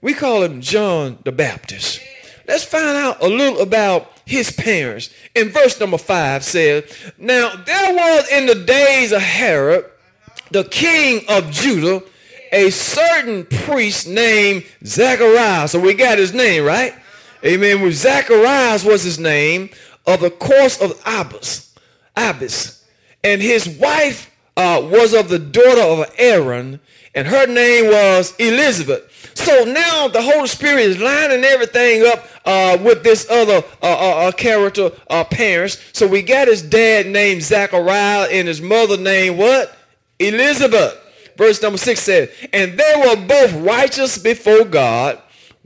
We 0.00 0.14
call 0.14 0.42
him 0.42 0.62
John 0.62 1.18
the 1.24 1.32
Baptist. 1.32 2.00
Let's 2.48 2.64
find 2.64 2.96
out 2.96 3.22
a 3.22 3.28
little 3.28 3.60
about 3.60 4.12
his 4.24 4.50
parents. 4.50 5.10
In 5.34 5.50
verse 5.50 5.78
number 5.78 5.98
five 5.98 6.42
says, 6.42 6.84
Now 7.18 7.54
there 7.54 7.94
was 7.94 8.32
in 8.32 8.46
the 8.46 8.64
days 8.64 9.12
of 9.12 9.20
Herod, 9.20 9.84
the 10.52 10.64
king 10.64 11.24
of 11.28 11.50
Judah, 11.50 12.02
a 12.52 12.70
certain 12.70 13.46
priest 13.46 14.06
named 14.06 14.64
Zacharias. 14.84 15.72
So 15.72 15.80
we 15.80 15.94
got 15.94 16.18
his 16.18 16.34
name, 16.34 16.64
right? 16.64 16.94
Amen. 17.44 17.80
With 17.80 17.94
Zacharias 17.94 18.84
was 18.84 19.02
his 19.02 19.18
name 19.18 19.70
of 20.06 20.20
the 20.20 20.30
course 20.30 20.80
of 20.80 21.00
Abbas. 21.06 21.72
Abias, 22.16 22.84
and 23.24 23.40
his 23.40 23.68
wife 23.68 24.30
uh, 24.56 24.80
was 24.84 25.14
of 25.14 25.28
the 25.28 25.38
daughter 25.38 25.80
of 25.80 26.12
Aaron, 26.18 26.80
and 27.14 27.26
her 27.26 27.46
name 27.46 27.86
was 27.86 28.34
Elizabeth. 28.38 29.08
So 29.34 29.64
now 29.64 30.08
the 30.08 30.20
Holy 30.20 30.46
Spirit 30.46 30.80
is 30.80 31.00
lining 31.00 31.42
everything 31.44 32.06
up 32.06 32.26
uh, 32.44 32.78
with 32.82 33.02
this 33.02 33.28
other 33.30 33.64
uh, 33.82 33.86
uh, 33.86 34.28
uh 34.28 34.32
character, 34.32 34.90
uh, 35.08 35.24
parents. 35.24 35.78
So 35.92 36.06
we 36.06 36.22
got 36.22 36.48
his 36.48 36.62
dad 36.62 37.06
named 37.06 37.42
Zachariah 37.42 38.28
and 38.30 38.46
his 38.46 38.60
mother 38.60 38.98
named 38.98 39.38
what? 39.38 39.74
Elizabeth. 40.28 40.98
Verse 41.36 41.62
number 41.62 41.78
six 41.78 42.00
says, 42.00 42.30
and 42.52 42.78
they 42.78 42.94
were 42.96 43.16
both 43.26 43.52
righteous 43.54 44.18
before 44.18 44.64
God 44.64 45.20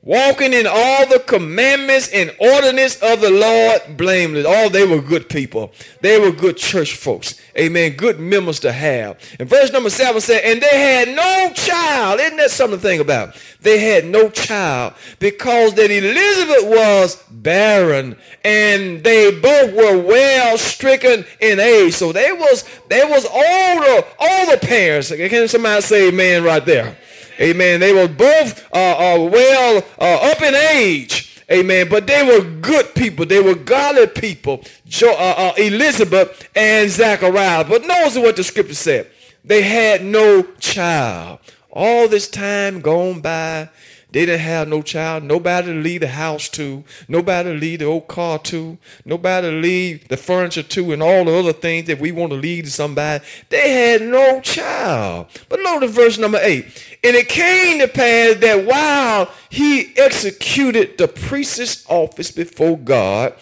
walking 0.06 0.52
in 0.52 0.68
all 0.68 1.04
the 1.08 1.18
commandments 1.26 2.08
and 2.14 2.32
ordinance 2.38 2.94
of 3.02 3.20
the 3.20 3.28
Lord 3.28 3.96
blameless. 3.96 4.46
Oh, 4.48 4.68
they 4.68 4.86
were 4.86 5.02
good 5.02 5.28
people. 5.28 5.72
They 6.00 6.20
were 6.20 6.30
good 6.30 6.56
church 6.56 6.94
folks. 6.94 7.40
Amen. 7.58 7.96
Good 7.96 8.20
members 8.20 8.60
to 8.60 8.70
have. 8.70 9.18
And 9.40 9.48
verse 9.48 9.72
number 9.72 9.90
seven 9.90 10.20
said, 10.20 10.42
and 10.44 10.62
they 10.62 10.78
had 10.78 11.08
no 11.08 11.52
child. 11.54 12.20
Isn't 12.20 12.36
that 12.36 12.52
something 12.52 12.78
to 12.78 12.82
think 12.82 13.02
about? 13.02 13.34
They 13.60 13.80
had 13.80 14.04
no 14.04 14.30
child 14.30 14.94
because 15.18 15.74
that 15.74 15.90
Elizabeth 15.90 16.70
was 16.70 17.20
barren 17.28 18.16
and 18.44 19.02
they 19.02 19.32
both 19.40 19.72
were 19.72 20.00
well 20.00 20.56
stricken 20.56 21.24
in 21.40 21.58
age. 21.58 21.94
So 21.94 22.12
they 22.12 22.30
was, 22.30 22.64
they 22.88 23.02
was 23.04 23.26
older, 23.26 24.06
older 24.20 24.56
parents. 24.58 25.08
Can 25.08 25.48
somebody 25.48 25.82
say 25.82 26.08
amen 26.08 26.44
right 26.44 26.64
there? 26.64 26.96
Amen. 27.40 27.80
They 27.80 27.92
were 27.92 28.08
both 28.08 28.66
uh, 28.72 28.76
uh, 28.76 29.28
well 29.30 29.84
uh, 30.00 30.30
up 30.32 30.42
in 30.42 30.54
age. 30.54 31.42
Amen. 31.50 31.88
But 31.88 32.06
they 32.06 32.22
were 32.24 32.42
good 32.60 32.94
people. 32.94 33.24
They 33.26 33.40
were 33.40 33.54
godly 33.54 34.06
people. 34.08 34.62
Jo- 34.86 35.14
uh, 35.18 35.34
uh, 35.36 35.52
Elizabeth 35.58 36.48
and 36.56 36.90
Zachariah. 36.90 37.64
But 37.64 37.86
notice 37.86 38.16
what 38.16 38.36
the 38.36 38.44
scripture 38.44 38.74
said. 38.74 39.10
They 39.44 39.62
had 39.62 40.04
no 40.04 40.42
child. 40.58 41.38
All 41.70 42.08
this 42.08 42.28
time 42.28 42.80
gone 42.80 43.20
by, 43.20 43.68
they 44.16 44.24
didn't 44.24 44.40
have 44.40 44.66
no 44.66 44.80
child, 44.80 45.24
nobody 45.24 45.66
to 45.66 45.78
leave 45.78 46.00
the 46.00 46.08
house 46.08 46.48
to, 46.48 46.82
nobody 47.06 47.52
to 47.52 47.54
leave 47.54 47.80
the 47.80 47.84
old 47.84 48.08
car 48.08 48.38
to, 48.38 48.78
nobody 49.04 49.50
to 49.50 49.54
leave 49.54 50.08
the 50.08 50.16
furniture 50.16 50.62
to, 50.62 50.92
and 50.92 51.02
all 51.02 51.26
the 51.26 51.34
other 51.34 51.52
things 51.52 51.86
that 51.88 52.00
we 52.00 52.12
want 52.12 52.32
to 52.32 52.38
leave 52.38 52.64
to 52.64 52.70
somebody. 52.70 53.22
They 53.50 53.90
had 53.90 54.00
no 54.00 54.40
child. 54.40 55.26
But 55.50 55.60
notice 55.62 55.90
verse 55.90 56.16
number 56.16 56.38
eight. 56.40 56.64
And 57.04 57.14
it 57.14 57.28
came 57.28 57.78
to 57.80 57.88
pass 57.88 58.36
that 58.36 58.64
while 58.64 59.30
he 59.50 59.92
executed 59.98 60.96
the 60.96 61.08
priest's 61.08 61.84
office 61.86 62.30
before 62.30 62.78
God 62.78 63.34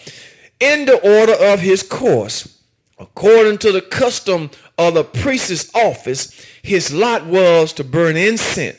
in 0.59 0.83
the 0.87 0.97
order 0.97 1.35
of 1.53 1.61
his 1.61 1.83
course, 1.83 2.59
according 2.99 3.59
to 3.59 3.71
the 3.71 3.81
custom 3.81 4.51
of 4.77 4.95
the 4.95 5.05
priest's 5.05 5.73
office, 5.73 6.45
his 6.61 6.93
lot 6.93 7.25
was 7.25 7.71
to 7.71 7.85
burn 7.85 8.17
incense 8.17 8.75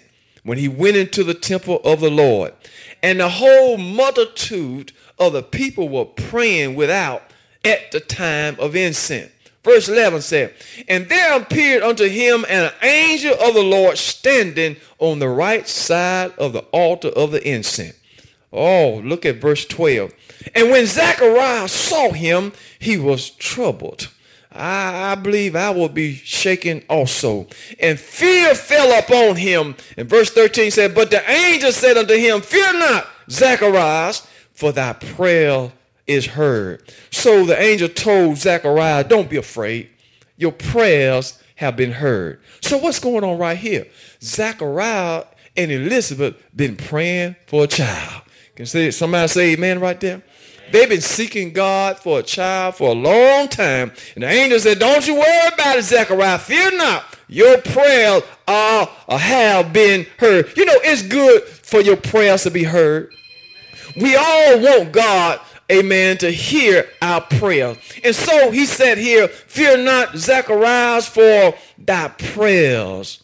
when 0.47 0.59
he 0.59 0.69
went 0.69 0.97
into 0.97 1.25
the 1.25 1.35
temple 1.35 1.81
of 1.85 2.00
the 2.00 2.11
Lord. 2.11 2.55
And 3.03 3.21
the 3.21 3.29
whole 3.29 3.76
multitude 3.76 4.93
of 5.19 5.33
the 5.33 5.43
people 5.43 5.88
were 5.88 6.05
praying 6.05 6.76
without 6.76 7.23
at 7.65 7.91
the 7.91 8.00
time 8.00 8.57
of 8.59 8.76
incense. 8.76 9.33
Verse 9.65 9.88
11 9.88 10.23
said, 10.23 10.55
And 10.87 11.09
there 11.09 11.37
appeared 11.37 11.83
unto 11.83 12.09
him 12.09 12.47
an 12.49 12.73
angel 12.83 13.35
of 13.35 13.55
the 13.55 13.65
Lord 13.65 13.99
standing 13.99 14.76
on 15.00 15.19
the 15.19 15.29
right 15.29 15.67
side 15.67 16.33
of 16.38 16.53
the 16.53 16.61
altar 16.71 17.09
of 17.09 17.33
the 17.33 17.47
incense. 17.47 17.97
Oh, 18.53 19.03
look 19.05 19.26
at 19.26 19.37
verse 19.37 19.67
12. 19.67 20.12
And 20.55 20.71
when 20.71 20.87
Zachariah 20.87 21.67
saw 21.67 22.12
him, 22.12 22.53
he 22.79 22.97
was 22.97 23.31
troubled 23.31 24.09
I, 24.57 25.13
I 25.13 25.15
believe 25.15 25.55
I 25.57 25.71
will 25.71 25.89
be 25.89 26.15
shaken 26.15 26.83
also. 26.89 27.47
And 27.79 27.99
fear 27.99 28.55
fell 28.55 28.99
upon 28.99 29.37
him. 29.37 29.77
And 29.97 30.09
verse 30.09 30.31
13 30.31 30.71
said, 30.71 30.95
But 30.95 31.11
the 31.11 31.29
angel 31.31 31.73
said 31.73 31.97
unto 31.97 32.15
him, 32.15 32.41
Fear 32.41 32.73
not, 32.75 33.07
Zacharias, 33.31 34.27
for 34.53 34.73
thy 34.73 34.95
prayer 34.95 35.73
is 36.07 36.27
heard. 36.27 36.91
So 37.11 37.45
the 37.45 37.61
angel 37.61 37.89
told 37.89 38.39
Zachariah, 38.39 39.05
Don't 39.05 39.31
be 39.31 39.37
afraid. 39.37 39.91
Your 40.37 40.53
prayers 40.53 41.43
have 41.57 41.77
been 41.77 41.93
heard. 41.93 42.41
So 42.61 42.79
what's 42.79 42.99
going 42.99 43.25
on 43.25 43.39
right 43.39 43.57
here? 43.57 43.87
Zachariah 44.23 45.25
and 45.57 45.73
Elizabeth 45.73 46.37
been 46.55 46.77
praying 46.77 47.37
for 47.47 47.65
a 47.65 47.67
child. 47.67 48.23
Can 48.55 48.67
somebody 48.93 49.29
say 49.29 49.53
amen 49.53 49.81
right 49.81 50.01
there? 50.01 50.23
They've 50.73 50.88
been 50.88 51.00
seeking 51.00 51.52
God 51.52 51.99
for 51.99 52.20
a 52.20 52.23
child 52.23 52.76
for 52.76 52.90
a 52.90 52.94
long 52.94 53.49
time. 53.49 53.92
And 54.14 54.25
the 54.25 54.28
angel 54.28 54.58
said, 54.58 54.78
Don't 54.78 55.06
you 55.06 55.14
worry 55.14 55.49
about 55.52 55.78
it, 55.78 55.85
Zechariah. 55.85 56.38
Fear 56.38 56.76
not. 56.76 57.04
Your 57.28 57.58
prayers 57.58 58.23
are, 58.46 58.82
uh, 58.82 58.87
uh, 59.08 59.18
have 59.18 59.73
been 59.73 60.06
heard. 60.18 60.56
You 60.56 60.64
know, 60.64 60.78
it's 60.85 61.02
good 61.02 61.42
for 61.42 61.80
your 61.80 61.96
prayers 61.96 62.44
to 62.44 62.50
be 62.50 62.62
heard. 62.62 63.12
We 64.00 64.14
all 64.14 64.61
want 64.61 64.92
God, 64.92 65.40
amen, 65.70 66.18
to 66.18 66.30
hear 66.30 66.88
our 67.02 67.20
prayer. 67.20 67.76
And 68.04 68.14
so 68.14 68.50
he 68.50 68.66
said 68.66 68.99
here, 68.99 69.26
Fear 69.28 69.78
not, 69.78 70.16
Zacharias, 70.16 71.08
for 71.08 71.54
thy 71.78 72.08
prayers 72.08 73.23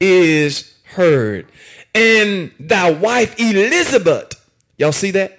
is 0.00 0.74
heard. 0.84 1.46
And 1.94 2.52
thy 2.58 2.92
wife 2.92 3.38
Elizabeth, 3.38 4.32
y'all 4.78 4.92
see 4.92 5.10
that? 5.12 5.38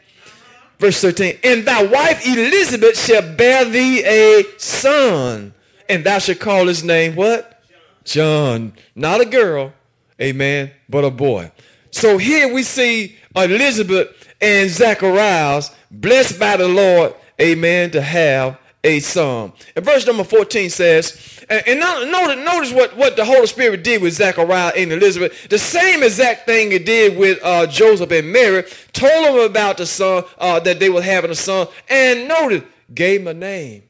Verse 0.79 1.01
13, 1.01 1.39
and 1.43 1.65
thy 1.65 1.83
wife 1.83 2.25
Elizabeth 2.25 2.99
shall 2.99 3.35
bear 3.35 3.65
thee 3.65 4.03
a 4.03 4.43
son, 4.57 5.53
and 5.89 6.03
thou 6.03 6.19
shalt 6.19 6.39
call 6.39 6.67
his 6.67 6.83
name 6.83 7.15
what? 7.15 7.63
John. 8.03 8.73
Not 8.95 9.21
a 9.21 9.25
girl, 9.25 9.73
amen, 10.21 10.71
but 10.87 11.03
a 11.03 11.09
boy. 11.09 11.51
So 11.89 12.19
here 12.19 12.53
we 12.53 12.61
see 12.61 13.15
Elizabeth 13.35 14.35
and 14.39 14.69
Zacharias 14.69 15.71
blessed 15.89 16.39
by 16.39 16.57
the 16.57 16.67
Lord, 16.67 17.15
amen, 17.41 17.91
to 17.91 18.01
have 18.01 18.59
a 18.83 18.99
son. 18.99 19.53
And 19.75 19.83
verse 19.83 20.05
number 20.05 20.23
14 20.23 20.69
says, 20.69 21.36
and, 21.49 21.67
and 21.67 21.79
notice, 21.79 22.43
notice 22.43 22.73
what, 22.73 22.97
what 22.97 23.15
the 23.15 23.23
Holy 23.23 23.47
Spirit 23.47 23.83
did 23.83 24.01
with 24.01 24.13
Zechariah 24.13 24.73
and 24.75 24.91
Elizabeth. 24.91 25.47
The 25.47 25.57
same 25.57 26.03
exact 26.03 26.45
thing 26.45 26.71
it 26.73 26.85
did 26.85 27.17
with 27.17 27.39
uh, 27.41 27.67
Joseph 27.67 28.11
and 28.11 28.31
Mary. 28.31 28.63
Told 28.91 29.25
them 29.25 29.49
about 29.49 29.77
the 29.77 29.85
son, 29.85 30.23
uh, 30.37 30.59
that 30.61 30.79
they 30.79 30.89
were 30.89 31.01
having 31.01 31.31
a 31.31 31.35
son. 31.35 31.67
And 31.89 32.27
notice, 32.27 32.63
gave 32.93 33.21
him 33.21 33.27
a 33.27 33.33
name. 33.33 33.83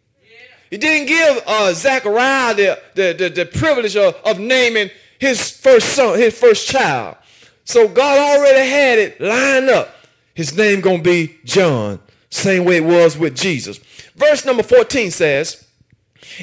He 0.70 0.78
didn't 0.78 1.08
give 1.08 1.44
uh, 1.48 1.74
Zechariah 1.74 2.54
the, 2.54 2.82
the, 2.94 3.14
the, 3.14 3.30
the 3.30 3.46
privilege 3.46 3.96
of, 3.96 4.16
of 4.26 4.40
naming 4.40 4.90
his 5.20 5.50
first 5.50 5.96
son, 5.96 6.20
his 6.20 6.38
first 6.38 6.68
child. 6.68 7.16
So 7.64 7.88
God 7.88 8.18
already 8.18 8.70
had 8.70 9.00
it 9.00 9.22
lined 9.22 9.70
up. 9.70 9.96
His 10.34 10.56
name 10.56 10.82
going 10.82 10.98
to 10.98 11.04
be 11.04 11.38
John. 11.46 12.00
Same 12.30 12.66
way 12.66 12.78
it 12.78 12.84
was 12.84 13.18
with 13.18 13.36
Jesus. 13.36 13.80
Verse 14.16 14.46
number 14.46 14.64
14 14.64 15.10
says, 15.12 15.67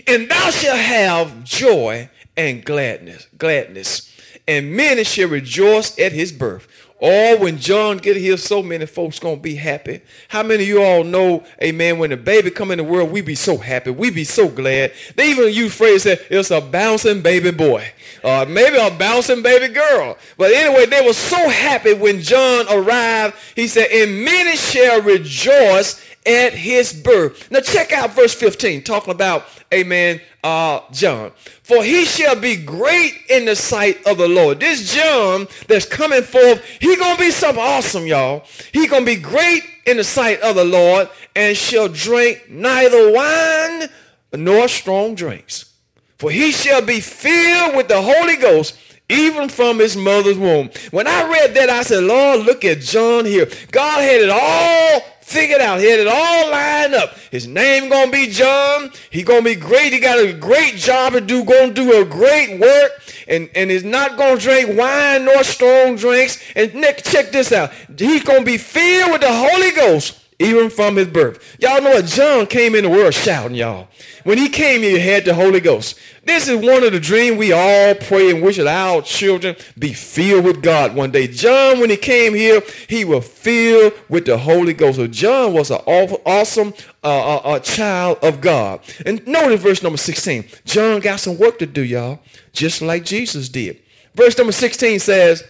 and 0.06 0.30
thou 0.30 0.50
shalt 0.50 0.78
have 0.78 1.44
joy 1.44 2.08
and 2.36 2.64
gladness, 2.64 3.28
gladness, 3.38 4.10
and 4.46 4.72
many 4.72 5.04
shall 5.04 5.28
rejoice 5.28 5.98
at 5.98 6.12
his 6.12 6.32
birth. 6.32 6.68
Oh, 7.06 7.36
when 7.38 7.58
John 7.58 7.98
get 7.98 8.16
here, 8.16 8.36
so 8.36 8.62
many 8.62 8.86
folks 8.86 9.18
gonna 9.18 9.36
be 9.36 9.56
happy. 9.56 10.00
How 10.28 10.42
many 10.42 10.62
of 10.62 10.68
you 10.68 10.82
all 10.82 11.04
know, 11.04 11.44
amen, 11.62 11.98
when 11.98 12.10
the 12.10 12.16
baby 12.16 12.50
come 12.50 12.70
in 12.70 12.78
the 12.78 12.84
world, 12.84 13.10
we 13.10 13.20
be 13.20 13.34
so 13.34 13.58
happy. 13.58 13.90
We 13.90 14.10
be 14.10 14.24
so 14.24 14.48
glad. 14.48 14.92
They 15.16 15.30
even 15.30 15.52
use 15.52 15.74
phrase 15.74 16.04
that 16.04 16.20
it's 16.30 16.50
a 16.50 16.60
bouncing 16.60 17.20
baby 17.20 17.50
boy. 17.50 17.86
Or 18.22 18.46
maybe 18.46 18.78
a 18.78 18.90
bouncing 18.90 19.42
baby 19.42 19.74
girl. 19.74 20.16
But 20.38 20.52
anyway, 20.52 20.86
they 20.86 21.04
were 21.04 21.12
so 21.12 21.48
happy 21.48 21.92
when 21.92 22.22
John 22.22 22.66
arrived. 22.70 23.36
He 23.54 23.68
said, 23.68 23.90
and 23.90 24.24
many 24.24 24.56
shall 24.56 25.02
rejoice 25.02 26.02
at 26.24 26.54
his 26.54 26.92
birth. 26.92 27.50
Now 27.50 27.60
check 27.60 27.92
out 27.92 28.14
verse 28.14 28.32
15, 28.32 28.82
talking 28.82 29.12
about 29.12 29.46
amen, 29.74 30.20
uh, 30.42 30.80
John. 30.92 31.32
For 31.62 31.82
he 31.82 32.04
shall 32.04 32.36
be 32.36 32.56
great 32.56 33.14
in 33.28 33.44
the 33.44 33.56
sight 33.56 34.06
of 34.06 34.18
the 34.18 34.28
Lord. 34.28 34.60
This 34.60 34.94
John 34.94 35.46
that's 35.66 35.86
coming 35.86 36.22
forth, 36.22 36.64
he 36.80 36.96
gonna 36.96 37.18
be 37.18 37.30
something 37.30 37.62
awesome, 37.62 38.06
y'all. 38.06 38.44
He 38.72 38.86
gonna 38.86 39.04
be 39.04 39.16
great 39.16 39.62
in 39.86 39.96
the 39.96 40.04
sight 40.04 40.40
of 40.40 40.56
the 40.56 40.64
Lord 40.64 41.08
and 41.34 41.56
shall 41.56 41.88
drink 41.88 42.48
neither 42.48 43.12
wine 43.12 43.88
nor 44.32 44.68
strong 44.68 45.14
drinks. 45.14 45.72
For 46.18 46.30
he 46.30 46.52
shall 46.52 46.82
be 46.82 47.00
filled 47.00 47.76
with 47.76 47.88
the 47.88 48.00
Holy 48.00 48.36
Ghost 48.36 48.78
even 49.08 49.48
from 49.48 49.78
his 49.78 49.96
mother's 49.96 50.38
womb. 50.38 50.70
When 50.90 51.06
I 51.06 51.28
read 51.28 51.54
that, 51.54 51.68
I 51.68 51.82
said, 51.82 52.04
Lord, 52.04 52.40
look 52.46 52.64
at 52.64 52.80
John 52.80 53.24
here. 53.24 53.46
God 53.70 54.00
had 54.00 54.20
it 54.22 54.30
all 54.30 55.02
figured 55.24 55.60
out. 55.60 55.80
He 55.80 55.86
had 55.90 56.00
it 56.00 56.06
all 56.06 56.50
lined 56.50 56.94
up. 56.94 57.16
His 57.30 57.46
name 57.46 57.88
gonna 57.88 58.10
be 58.10 58.28
John. 58.28 58.90
He 59.10 59.22
gonna 59.22 59.42
be 59.42 59.54
great. 59.54 59.92
He 59.92 59.98
got 59.98 60.18
a 60.18 60.32
great 60.32 60.76
job 60.76 61.14
to 61.14 61.20
do. 61.20 61.44
Gonna 61.44 61.72
do 61.72 62.00
a 62.00 62.04
great 62.04 62.60
work. 62.60 62.92
And 63.26 63.48
and 63.54 63.70
is 63.70 63.84
not 63.84 64.16
gonna 64.16 64.38
drink 64.38 64.78
wine 64.78 65.24
nor 65.24 65.42
strong 65.44 65.96
drinks. 65.96 66.38
And 66.54 66.74
Nick, 66.74 67.02
check 67.02 67.32
this 67.32 67.52
out. 67.52 67.72
He's 67.96 68.22
gonna 68.22 68.44
be 68.44 68.58
filled 68.58 69.12
with 69.12 69.22
the 69.22 69.32
Holy 69.32 69.70
Ghost 69.72 70.23
even 70.38 70.68
from 70.70 70.96
his 70.96 71.08
birth. 71.08 71.56
Y'all 71.60 71.80
know 71.80 71.90
what? 71.90 72.06
John 72.06 72.46
came 72.46 72.74
in 72.74 72.84
the 72.84 72.90
world 72.90 73.14
shouting, 73.14 73.56
y'all. 73.56 73.88
When 74.24 74.38
he 74.38 74.48
came 74.48 74.82
he 74.82 74.98
had 74.98 75.24
the 75.24 75.34
Holy 75.34 75.60
Ghost. 75.60 75.98
This 76.24 76.48
is 76.48 76.56
one 76.56 76.82
of 76.82 76.92
the 76.92 77.00
dreams 77.00 77.36
we 77.36 77.52
all 77.52 77.94
pray 77.94 78.30
and 78.30 78.42
wish 78.42 78.56
that 78.56 78.66
our 78.66 79.02
children 79.02 79.56
be 79.78 79.92
filled 79.92 80.44
with 80.44 80.62
God 80.62 80.94
one 80.94 81.10
day. 81.10 81.26
John, 81.26 81.80
when 81.80 81.90
he 81.90 81.96
came 81.96 82.34
here, 82.34 82.62
he 82.88 83.04
was 83.04 83.26
filled 83.28 83.92
with 84.08 84.24
the 84.24 84.38
Holy 84.38 84.72
Ghost. 84.72 84.96
So 84.96 85.06
John 85.06 85.52
was 85.52 85.70
an 85.70 85.80
awesome 85.86 86.72
uh, 87.02 87.36
uh, 87.36 87.40
uh, 87.44 87.58
child 87.60 88.18
of 88.22 88.40
God. 88.40 88.80
And 89.04 89.24
notice 89.26 89.60
verse 89.60 89.82
number 89.82 89.98
16. 89.98 90.46
John 90.64 91.00
got 91.00 91.20
some 91.20 91.38
work 91.38 91.58
to 91.58 91.66
do, 91.66 91.82
y'all, 91.82 92.20
just 92.52 92.80
like 92.80 93.04
Jesus 93.04 93.48
did. 93.48 93.80
Verse 94.14 94.36
number 94.38 94.52
16 94.52 95.00
says, 95.00 95.44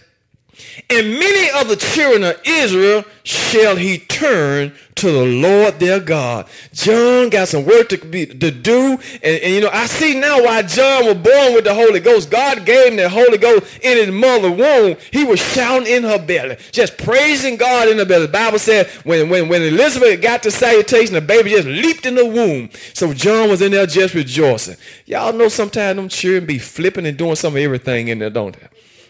and 0.89 1.19
many 1.19 1.59
of 1.59 1.67
the 1.67 1.75
children 1.75 2.23
of 2.23 2.39
Israel 2.45 3.03
shall 3.23 3.75
he 3.75 3.97
turn 3.97 4.73
to 4.95 5.11
the 5.11 5.25
Lord 5.25 5.79
their 5.79 5.99
God. 5.99 6.47
John 6.71 7.29
got 7.29 7.49
some 7.49 7.65
work 7.65 7.89
to, 7.89 7.97
be, 7.97 8.25
to 8.25 8.49
do. 8.51 8.97
And, 9.21 9.41
and, 9.41 9.53
you 9.53 9.61
know, 9.61 9.69
I 9.71 9.87
see 9.87 10.17
now 10.17 10.41
why 10.43 10.61
John 10.61 11.05
was 11.05 11.15
born 11.15 11.53
with 11.53 11.65
the 11.65 11.73
Holy 11.73 11.99
Ghost. 11.99 12.29
God 12.31 12.65
gave 12.65 12.91
him 12.91 12.97
the 12.97 13.09
Holy 13.09 13.37
Ghost 13.37 13.79
in 13.81 13.97
his 13.97 14.11
mother 14.11 14.49
womb. 14.49 14.95
He 15.11 15.25
was 15.25 15.39
shouting 15.39 15.87
in 15.87 16.03
her 16.03 16.17
belly, 16.17 16.57
just 16.71 16.97
praising 16.97 17.57
God 17.57 17.89
in 17.89 17.97
the 17.97 18.05
belly. 18.05 18.27
The 18.27 18.31
Bible 18.31 18.59
said 18.59 18.87
when, 19.03 19.29
when, 19.29 19.49
when 19.49 19.63
Elizabeth 19.63 20.21
got 20.21 20.43
the 20.43 20.51
salutation, 20.51 21.13
the 21.13 21.21
baby 21.21 21.49
just 21.49 21.67
leaped 21.67 22.05
in 22.05 22.15
the 22.15 22.25
womb. 22.25 22.69
So 22.93 23.13
John 23.13 23.49
was 23.49 23.61
in 23.61 23.71
there 23.71 23.85
just 23.85 24.13
rejoicing. 24.13 24.77
Y'all 25.05 25.33
know 25.33 25.49
sometimes 25.49 25.97
them 25.97 26.09
children 26.09 26.45
be 26.45 26.59
flipping 26.59 27.05
and 27.05 27.17
doing 27.17 27.35
some 27.35 27.55
of 27.55 27.61
everything 27.61 28.07
in 28.07 28.19
there, 28.19 28.29
don't 28.29 28.57
they? 28.57 28.67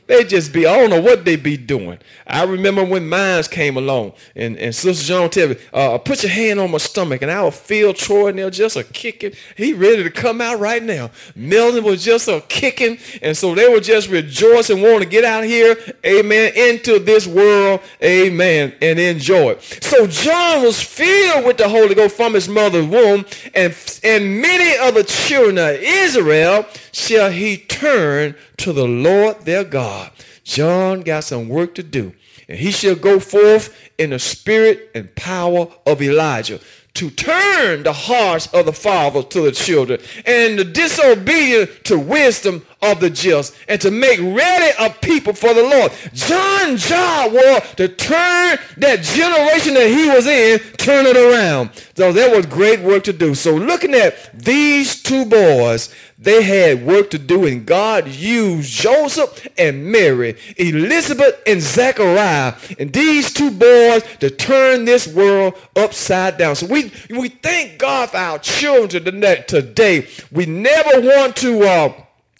They 0.07 0.23
just 0.23 0.53
be, 0.53 0.67
I 0.67 0.77
don't 0.77 0.91
know 0.91 1.01
what 1.01 1.25
they 1.25 1.35
be 1.35 1.57
doing. 1.57 1.97
I 2.27 2.43
remember 2.43 2.83
when 2.83 3.09
mines 3.09 3.47
came 3.47 3.75
along 3.75 4.13
and, 4.35 4.55
and 4.57 4.73
Sister 4.73 5.03
John 5.03 5.29
tell 5.31 5.49
me, 5.49 5.55
uh, 5.73 5.97
put 5.97 6.21
your 6.21 6.31
hand 6.31 6.59
on 6.59 6.69
my 6.69 6.77
stomach 6.77 7.23
and 7.23 7.31
I 7.31 7.41
will 7.41 7.49
feel 7.49 7.91
Troy 7.91 8.27
and 8.27 8.37
they're 8.37 8.51
just 8.51 8.75
a 8.75 8.83
kicking. 8.83 9.33
He 9.57 9.73
ready 9.73 10.03
to 10.03 10.11
come 10.11 10.41
out 10.41 10.59
right 10.59 10.83
now. 10.83 11.09
Melvin 11.35 11.83
was 11.83 12.03
just 12.03 12.27
a 12.27 12.41
kicking. 12.47 12.99
And 13.23 13.35
so 13.35 13.55
they 13.55 13.67
were 13.67 13.79
just 13.79 14.09
rejoicing, 14.09 14.81
wanting 14.81 14.99
to 14.99 15.05
get 15.07 15.23
out 15.23 15.43
here, 15.43 15.75
amen, 16.05 16.53
into 16.55 16.99
this 16.99 17.25
world, 17.25 17.81
amen, 18.03 18.75
and 18.81 18.99
enjoy 18.99 19.51
it. 19.51 19.63
So 19.83 20.05
John 20.05 20.63
was 20.63 20.81
filled 20.81 21.45
with 21.45 21.57
the 21.57 21.67
Holy 21.67 21.95
Ghost 21.95 22.15
from 22.15 22.35
his 22.35 22.47
mother's 22.47 22.85
womb 22.85 23.25
and, 23.55 23.75
and 24.03 24.39
many 24.39 24.77
of 24.87 24.93
the 24.93 25.03
children 25.03 25.57
of 25.57 25.81
Israel 25.81 26.65
shall 26.95 27.29
he 27.29 27.57
turn 27.57 28.35
to 28.55 28.71
the 28.71 28.87
Lord 28.87 29.41
their 29.41 29.65
God. 29.65 30.11
John 30.45 31.01
got 31.01 31.25
some 31.25 31.49
work 31.49 31.75
to 31.75 31.83
do. 31.83 32.13
And 32.47 32.57
he 32.57 32.71
shall 32.71 32.95
go 32.95 33.19
forth 33.19 33.75
in 33.97 34.11
the 34.11 34.19
spirit 34.19 34.91
and 34.95 35.13
power 35.15 35.67
of 35.85 36.01
Elijah 36.01 36.61
to 36.93 37.09
turn 37.09 37.83
the 37.83 37.91
hearts 37.91 38.47
of 38.53 38.65
the 38.65 38.71
fathers 38.71 39.25
to 39.25 39.41
the 39.41 39.51
children 39.51 39.99
and 40.25 40.57
the 40.57 40.63
disobedient 40.63 41.83
to 41.83 41.99
wisdom 41.99 42.65
of 42.85 42.99
the 42.99 43.09
just 43.09 43.55
and 43.67 43.79
to 43.81 43.91
make 43.91 44.19
ready 44.19 44.73
a 44.79 44.89
people 44.89 45.33
for 45.33 45.53
the 45.53 45.63
Lord. 45.63 45.91
John 46.13 46.77
job 46.77 47.33
was 47.33 47.75
to 47.75 47.87
turn 47.87 48.57
that 48.77 49.01
generation 49.01 49.73
that 49.73 49.87
he 49.87 50.09
was 50.09 50.27
in, 50.27 50.59
turn 50.77 51.05
it 51.05 51.17
around. 51.17 51.71
So 51.95 52.11
there 52.11 52.35
was 52.35 52.45
great 52.45 52.81
work 52.81 53.03
to 53.05 53.13
do. 53.13 53.35
So 53.35 53.55
looking 53.55 53.93
at 53.93 54.37
these 54.37 55.01
two 55.01 55.25
boys, 55.25 55.93
they 56.17 56.43
had 56.43 56.85
work 56.85 57.09
to 57.11 57.17
do, 57.17 57.45
and 57.45 57.65
God 57.65 58.07
used 58.07 58.71
Joseph 58.71 59.47
and 59.57 59.85
Mary, 59.91 60.37
Elizabeth 60.57 61.41
and 61.45 61.61
Zechariah, 61.61 62.55
and 62.79 62.91
these 62.91 63.33
two 63.33 63.51
boys 63.51 64.03
to 64.19 64.29
turn 64.29 64.85
this 64.85 65.07
world 65.07 65.55
upside 65.75 66.37
down. 66.37 66.55
So 66.55 66.67
we, 66.67 66.91
we 67.09 67.29
thank 67.29 67.77
God 67.77 68.11
for 68.11 68.17
our 68.17 68.39
children 68.39 69.03
today. 69.03 70.07
We 70.31 70.45
never 70.45 71.01
want 71.01 71.35
to 71.37 71.63
uh, 71.63 71.93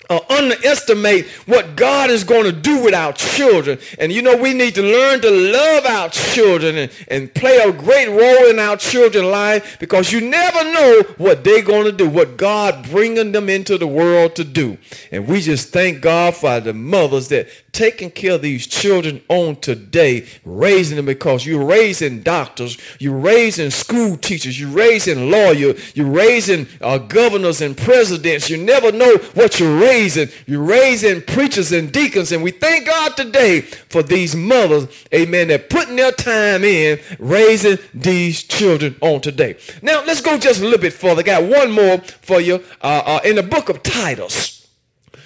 uh, 0.09 0.19
underestimate 0.29 1.27
what 1.45 1.75
God 1.75 2.09
is 2.09 2.23
going 2.23 2.43
to 2.43 2.51
do 2.51 2.83
with 2.83 2.93
our 2.93 3.13
children. 3.13 3.79
And 3.99 4.11
you 4.11 4.21
know, 4.21 4.37
we 4.37 4.53
need 4.53 4.75
to 4.75 4.83
learn 4.83 5.21
to 5.21 5.31
love 5.31 5.85
our 5.85 6.09
children 6.09 6.77
and, 6.77 6.91
and 7.07 7.33
play 7.33 7.57
a 7.57 7.71
great 7.71 8.07
role 8.07 8.49
in 8.49 8.59
our 8.59 8.77
children's 8.77 9.27
life 9.27 9.77
because 9.79 10.11
you 10.11 10.21
never 10.21 10.63
know 10.63 11.03
what 11.17 11.43
they're 11.43 11.63
going 11.63 11.85
to 11.85 11.91
do, 11.91 12.09
what 12.09 12.37
God 12.37 12.89
bringing 12.89 13.31
them 13.31 13.49
into 13.49 13.77
the 13.77 13.87
world 13.87 14.35
to 14.35 14.43
do. 14.43 14.77
And 15.11 15.27
we 15.27 15.41
just 15.41 15.69
thank 15.69 16.01
God 16.01 16.35
for 16.35 16.59
the 16.59 16.73
mothers 16.73 17.29
that 17.29 17.47
taking 17.75 18.09
care 18.09 18.31
of 18.31 18.41
these 18.41 18.65
children 18.65 19.21
on 19.27 19.57
today, 19.57 20.25
raising 20.45 20.95
them 20.95 21.05
because 21.05 21.45
you're 21.45 21.65
raising 21.65 22.21
doctors, 22.21 22.77
you're 22.99 23.17
raising 23.17 23.69
school 23.69 24.15
teachers, 24.15 24.59
you're 24.59 24.69
raising 24.69 25.29
lawyers, 25.29 25.95
you're 25.95 26.09
raising 26.09 26.67
uh, 26.79 26.97
governors 26.97 27.59
and 27.59 27.77
presidents. 27.77 28.49
You 28.49 28.57
never 28.57 28.93
know 28.93 29.17
what 29.33 29.59
you're 29.59 29.77
raising. 29.77 30.29
You're 30.47 30.63
raising 30.63 31.21
preachers 31.21 31.73
and 31.73 31.91
deacons. 31.91 32.31
And 32.31 32.41
we 32.41 32.51
thank 32.51 32.85
God 32.85 33.17
today 33.17 33.61
for 33.61 34.01
these 34.01 34.35
mothers, 34.35 34.87
amen, 35.13 35.49
that 35.49 35.69
putting 35.69 35.97
their 35.97 36.13
time 36.13 36.63
in 36.63 36.99
raising 37.19 37.77
these 37.93 38.41
children 38.43 38.95
on 39.01 39.19
today. 39.19 39.57
Now, 39.81 40.01
let's 40.05 40.21
go 40.21 40.37
just 40.37 40.61
a 40.61 40.63
little 40.63 40.79
bit 40.79 40.93
further. 40.93 41.23
got 41.23 41.43
one 41.43 41.71
more 41.71 41.97
for 42.21 42.39
you 42.39 42.63
uh, 42.81 43.03
uh, 43.05 43.19
in 43.25 43.35
the 43.35 43.43
book 43.43 43.67
of 43.67 43.83
Titus. 43.83 44.65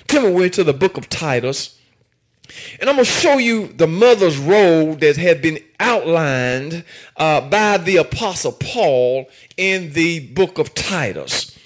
Turn 0.07 0.35
me 0.35 0.49
to 0.49 0.63
the 0.63 0.73
book 0.73 0.97
of 0.97 1.07
Titus. 1.09 1.78
And 2.79 2.89
I'm 2.89 2.95
going 2.95 3.05
to 3.05 3.11
show 3.11 3.37
you 3.37 3.67
the 3.67 3.87
mother's 3.87 4.37
role 4.37 4.95
that 4.95 5.17
had 5.17 5.41
been 5.41 5.59
outlined 5.79 6.83
uh, 7.17 7.41
by 7.49 7.77
the 7.77 7.97
Apostle 7.97 8.53
Paul 8.53 9.29
in 9.57 9.93
the 9.93 10.19
book 10.19 10.57
of 10.57 10.73
Titus. 10.73 11.57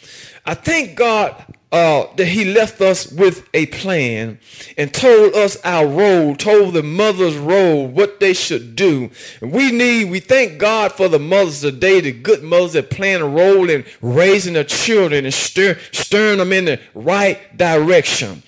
I 0.46 0.56
thank 0.56 0.96
God 0.96 1.36
uh, 1.74 2.06
that 2.18 2.28
he 2.28 2.46
left 2.46 2.82
us 2.82 3.12
with 3.12 3.50
a 3.56 3.66
plan 3.66 4.38
and 4.78 4.94
told 4.94 5.34
us 5.34 5.58
our 5.64 5.88
role, 5.88 6.36
told 6.36 6.76
the 6.76 6.84
mother's 6.84 7.36
role, 7.36 7.88
what 7.88 8.20
they 8.20 8.34
should 8.34 8.76
do. 8.76 9.10
And 9.42 9.52
we 9.52 9.72
need, 9.72 10.12
we 10.12 10.20
thank 10.20 10.60
God 10.60 10.92
for 10.92 11.08
the 11.08 11.18
mothers 11.18 11.62
today, 11.62 12.00
the 12.00 12.12
good 12.12 12.44
mothers 12.44 12.74
that 12.74 12.92
play 12.92 13.14
a 13.14 13.26
role 13.26 13.72
in 13.72 13.86
raising 14.02 14.54
their 14.54 14.66
children 14.66 15.26
and 15.26 15.34
stir, 15.34 15.80
stirring 15.92 16.38
them 16.38 16.54
in 16.54 16.66
the 16.66 16.80
right 16.94 17.58
direction. 17.58 18.44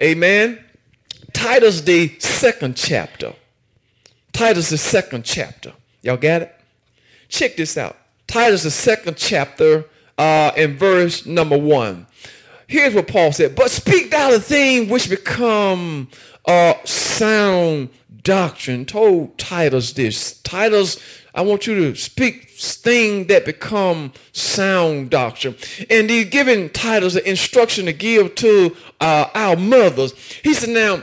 Amen. 0.00 0.64
Titus, 1.32 1.82
the 1.82 2.18
second 2.18 2.76
chapter. 2.76 3.34
Titus, 4.32 4.70
the 4.70 4.78
second 4.78 5.24
chapter. 5.24 5.72
Y'all 6.02 6.16
got 6.16 6.42
it? 6.42 6.54
Check 7.28 7.56
this 7.56 7.76
out. 7.76 7.96
Titus, 8.26 8.62
the 8.62 8.70
second 8.70 9.16
chapter, 9.16 9.84
uh, 10.16 10.52
in 10.56 10.76
verse 10.76 11.26
number 11.26 11.58
one. 11.58 12.06
Here's 12.66 12.94
what 12.94 13.08
Paul 13.08 13.32
said. 13.32 13.54
But 13.54 13.70
speak 13.70 14.10
thou 14.10 14.30
the 14.30 14.40
thing 14.40 14.88
which 14.88 15.08
become 15.08 16.08
uh, 16.44 16.74
sound 16.84 17.88
doctrine. 18.22 18.84
Told 18.84 19.38
Titus 19.38 19.92
this. 19.92 20.40
Titus, 20.42 21.00
I 21.34 21.40
want 21.42 21.66
you 21.66 21.74
to 21.76 21.94
speak 21.94 22.50
things 22.50 23.28
that 23.28 23.44
become 23.44 24.12
sound 24.32 25.10
doctrine. 25.10 25.56
And 25.88 26.10
he's 26.10 26.28
giving 26.28 26.68
Titus 26.70 27.16
an 27.16 27.24
instruction 27.24 27.86
to 27.86 27.92
give 27.92 28.34
to 28.36 28.76
uh, 29.00 29.30
our 29.34 29.56
mothers. 29.56 30.12
He 30.42 30.52
said, 30.52 30.70
now, 30.70 31.02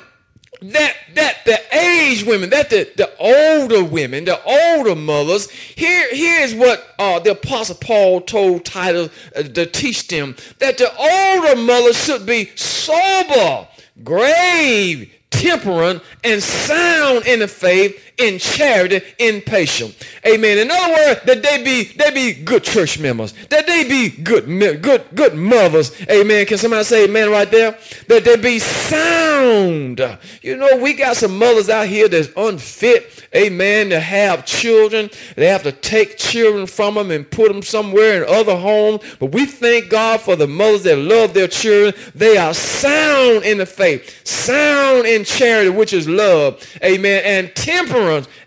that 0.61 0.95
that 1.13 1.37
the 1.45 1.59
age 1.75 2.23
women, 2.23 2.49
that 2.49 2.69
the, 2.69 2.89
the 2.95 3.11
older 3.17 3.83
women, 3.83 4.25
the 4.25 4.41
older 4.43 4.95
mothers, 4.95 5.49
here 5.49 6.07
here's 6.11 6.53
what 6.53 6.85
uh, 6.99 7.19
the 7.19 7.31
apostle 7.31 7.75
Paul 7.75 8.21
told 8.21 8.65
Titus 8.65 9.09
uh, 9.35 9.43
to 9.43 9.65
teach 9.65 10.07
them 10.07 10.35
that 10.59 10.77
the 10.77 10.89
older 10.95 11.61
mothers 11.61 12.03
should 12.03 12.25
be 12.25 12.51
sober, 12.55 13.67
grave, 14.03 15.11
temperate, 15.29 16.01
and 16.23 16.41
sound 16.41 17.25
in 17.27 17.39
the 17.39 17.47
faith, 17.47 18.13
in 18.17 18.39
charity, 18.39 19.01
in 19.17 19.41
patience. 19.41 19.95
Amen. 20.25 20.57
In 20.57 20.71
other 20.71 20.93
words, 20.93 21.21
that 21.25 21.43
they 21.43 21.63
be 21.63 21.83
they 21.95 22.11
be 22.11 22.43
good 22.43 22.63
church 22.63 22.99
members, 22.99 23.33
that 23.49 23.67
they 23.67 23.83
be 23.87 24.09
good 24.09 24.45
good 24.81 25.05
good 25.13 25.35
mothers. 25.35 25.91
Amen. 26.09 26.45
Can 26.45 26.57
somebody 26.57 26.83
say 26.83 27.05
amen 27.05 27.29
right 27.29 27.49
there? 27.51 27.77
That 28.07 28.23
they 28.23 28.37
be 28.37 28.59
sound. 28.59 29.99
You 30.41 30.57
know, 30.57 30.77
we 30.77 30.93
got 30.93 31.17
some 31.17 31.37
mothers 31.37 31.69
out 31.69 31.87
here 31.87 32.07
that's 32.07 32.29
unfit. 32.37 33.11
Amen. 33.35 33.89
To 33.89 33.99
have 33.99 34.45
children, 34.45 35.09
they 35.35 35.47
have 35.47 35.63
to 35.63 35.73
take 35.73 36.17
children 36.17 36.67
from 36.67 36.95
them 36.95 37.11
and 37.11 37.29
put 37.29 37.51
them 37.51 37.61
somewhere 37.61 38.23
in 38.23 38.33
other 38.33 38.55
homes. 38.55 39.01
But 39.19 39.33
we 39.33 39.45
thank 39.45 39.89
God 39.89 40.21
for 40.21 40.37
the 40.37 40.47
mothers 40.47 40.83
that 40.83 40.97
love 40.97 41.33
their 41.33 41.49
children. 41.49 41.93
They 42.13 42.37
are 42.37 42.53
sound 42.53 43.43
in 43.43 43.57
the 43.57 43.65
faith, 43.65 44.25
sound 44.25 45.05
in 45.05 45.25
charity, 45.25 45.69
which 45.69 45.91
is 45.91 46.07
love. 46.07 46.65
Amen. 46.81 47.21
And 47.25 47.53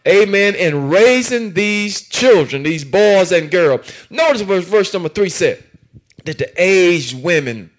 Amen. 0.07 0.55
In 0.55 0.89
raising 0.89 1.55
these 1.55 2.09
children, 2.09 2.63
these 2.63 2.85
boys 2.85 3.33
and 3.33 3.51
girls. 3.51 3.91
Notice 4.11 4.43
what 4.43 4.65
verse 4.65 4.93
number 4.93 5.09
three 5.09 5.29
said 5.29 5.63
that 6.25 6.39
the 6.39 6.51
aged 6.63 7.23
women 7.23 7.71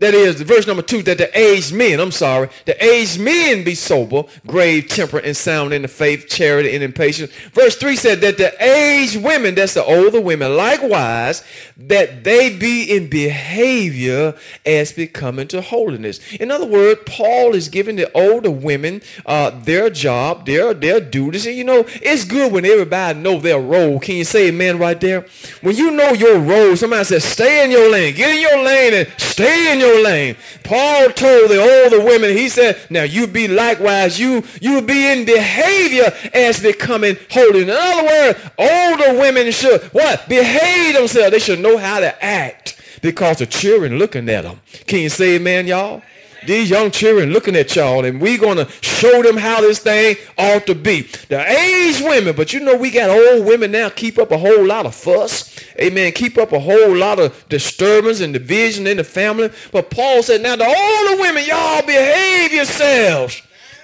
that 0.00 0.14
is, 0.14 0.40
verse 0.42 0.66
number 0.66 0.82
two, 0.82 1.02
that 1.04 1.18
the 1.18 1.38
aged 1.38 1.72
men, 1.72 2.00
I'm 2.00 2.10
sorry, 2.10 2.48
the 2.66 2.82
aged 2.84 3.20
men 3.20 3.64
be 3.64 3.74
sober, 3.74 4.24
grave, 4.46 4.88
temperate, 4.88 5.24
and 5.24 5.36
sound 5.36 5.72
in 5.72 5.82
the 5.82 5.88
faith, 5.88 6.28
charity, 6.28 6.74
and 6.74 6.94
patience. 6.94 7.32
Verse 7.52 7.76
three 7.76 7.96
said 7.96 8.20
that 8.22 8.36
the 8.36 8.52
aged 8.62 9.22
women, 9.22 9.54
that's 9.54 9.74
the 9.74 9.84
older 9.84 10.20
women, 10.20 10.56
likewise, 10.56 11.44
that 11.76 12.24
they 12.24 12.56
be 12.56 12.84
in 12.84 13.08
behavior 13.08 14.34
as 14.66 14.92
becoming 14.92 15.48
to 15.48 15.60
holiness. 15.60 16.18
In 16.34 16.50
other 16.50 16.66
words, 16.66 17.00
Paul 17.06 17.54
is 17.54 17.68
giving 17.68 17.96
the 17.96 18.10
older 18.12 18.50
women 18.50 19.02
uh, 19.26 19.50
their 19.50 19.90
job, 19.90 20.46
their 20.46 20.74
their 20.74 21.00
duties. 21.00 21.46
And 21.46 21.56
you 21.56 21.64
know, 21.64 21.84
it's 22.02 22.24
good 22.24 22.52
when 22.52 22.64
everybody 22.64 23.18
know 23.18 23.38
their 23.38 23.60
role. 23.60 24.00
Can 24.00 24.16
you 24.16 24.24
say 24.24 24.48
amen 24.48 24.78
right 24.78 25.00
there? 25.00 25.26
When 25.60 25.76
you 25.76 25.90
know 25.90 26.12
your 26.12 26.38
role, 26.38 26.76
somebody 26.76 27.04
says, 27.04 27.24
stay 27.24 27.64
in 27.64 27.70
your 27.70 27.90
lane, 27.90 28.14
get 28.14 28.34
in 28.34 28.40
your 28.40 28.64
lane 28.64 28.94
and 28.94 29.08
stay 29.18 29.72
in 29.72 29.80
your 29.80 29.89
lane. 29.98 30.36
Paul 30.64 31.10
told 31.10 31.50
the 31.50 31.60
older 31.84 32.04
women, 32.04 32.36
he 32.36 32.48
said, 32.48 32.78
now 32.90 33.02
you 33.02 33.26
be 33.26 33.48
likewise, 33.48 34.18
you 34.18 34.44
you 34.60 34.82
be 34.82 35.10
in 35.10 35.24
behavior 35.24 36.12
as 36.32 36.60
becoming 36.60 37.16
holy. 37.30 37.62
In 37.62 37.70
other 37.70 38.06
words, 38.06 38.38
older 38.58 39.18
women 39.18 39.50
should 39.52 39.82
what? 39.92 40.28
Behave 40.28 40.94
themselves. 40.94 41.30
They 41.30 41.38
should 41.38 41.60
know 41.60 41.78
how 41.78 42.00
to 42.00 42.24
act 42.24 42.80
because 43.02 43.38
the 43.38 43.46
children 43.46 43.98
looking 43.98 44.28
at 44.28 44.44
them. 44.44 44.60
Can 44.86 45.00
you 45.00 45.08
say 45.08 45.36
amen, 45.36 45.66
y'all? 45.66 46.02
These 46.46 46.70
young 46.70 46.90
children 46.90 47.30
looking 47.30 47.56
at 47.56 47.74
y'all 47.76 48.04
and 48.04 48.20
we're 48.20 48.38
going 48.38 48.56
to 48.56 48.68
show 48.80 49.22
them 49.22 49.36
how 49.36 49.60
this 49.60 49.78
thing 49.78 50.16
ought 50.38 50.66
to 50.66 50.74
be. 50.74 51.02
The 51.28 51.40
aged 51.40 52.02
women, 52.04 52.34
but 52.36 52.52
you 52.52 52.60
know 52.60 52.76
we 52.76 52.90
got 52.90 53.10
old 53.10 53.46
women 53.46 53.72
now 53.72 53.88
keep 53.88 54.18
up 54.18 54.30
a 54.30 54.38
whole 54.38 54.64
lot 54.64 54.86
of 54.86 54.94
fuss. 54.94 55.58
Amen. 55.78 56.12
Keep 56.12 56.38
up 56.38 56.52
a 56.52 56.58
whole 56.60 56.96
lot 56.96 57.18
of 57.18 57.48
disturbance 57.48 58.20
and 58.20 58.32
division 58.32 58.86
in 58.86 58.96
the 58.96 59.04
family. 59.04 59.50
But 59.72 59.90
Paul 59.90 60.22
said, 60.22 60.42
now 60.42 60.56
the 60.56 60.66
older 60.66 61.22
women, 61.22 61.44
y'all 61.46 61.84
behave 61.84 62.52
yourselves. 62.52 63.42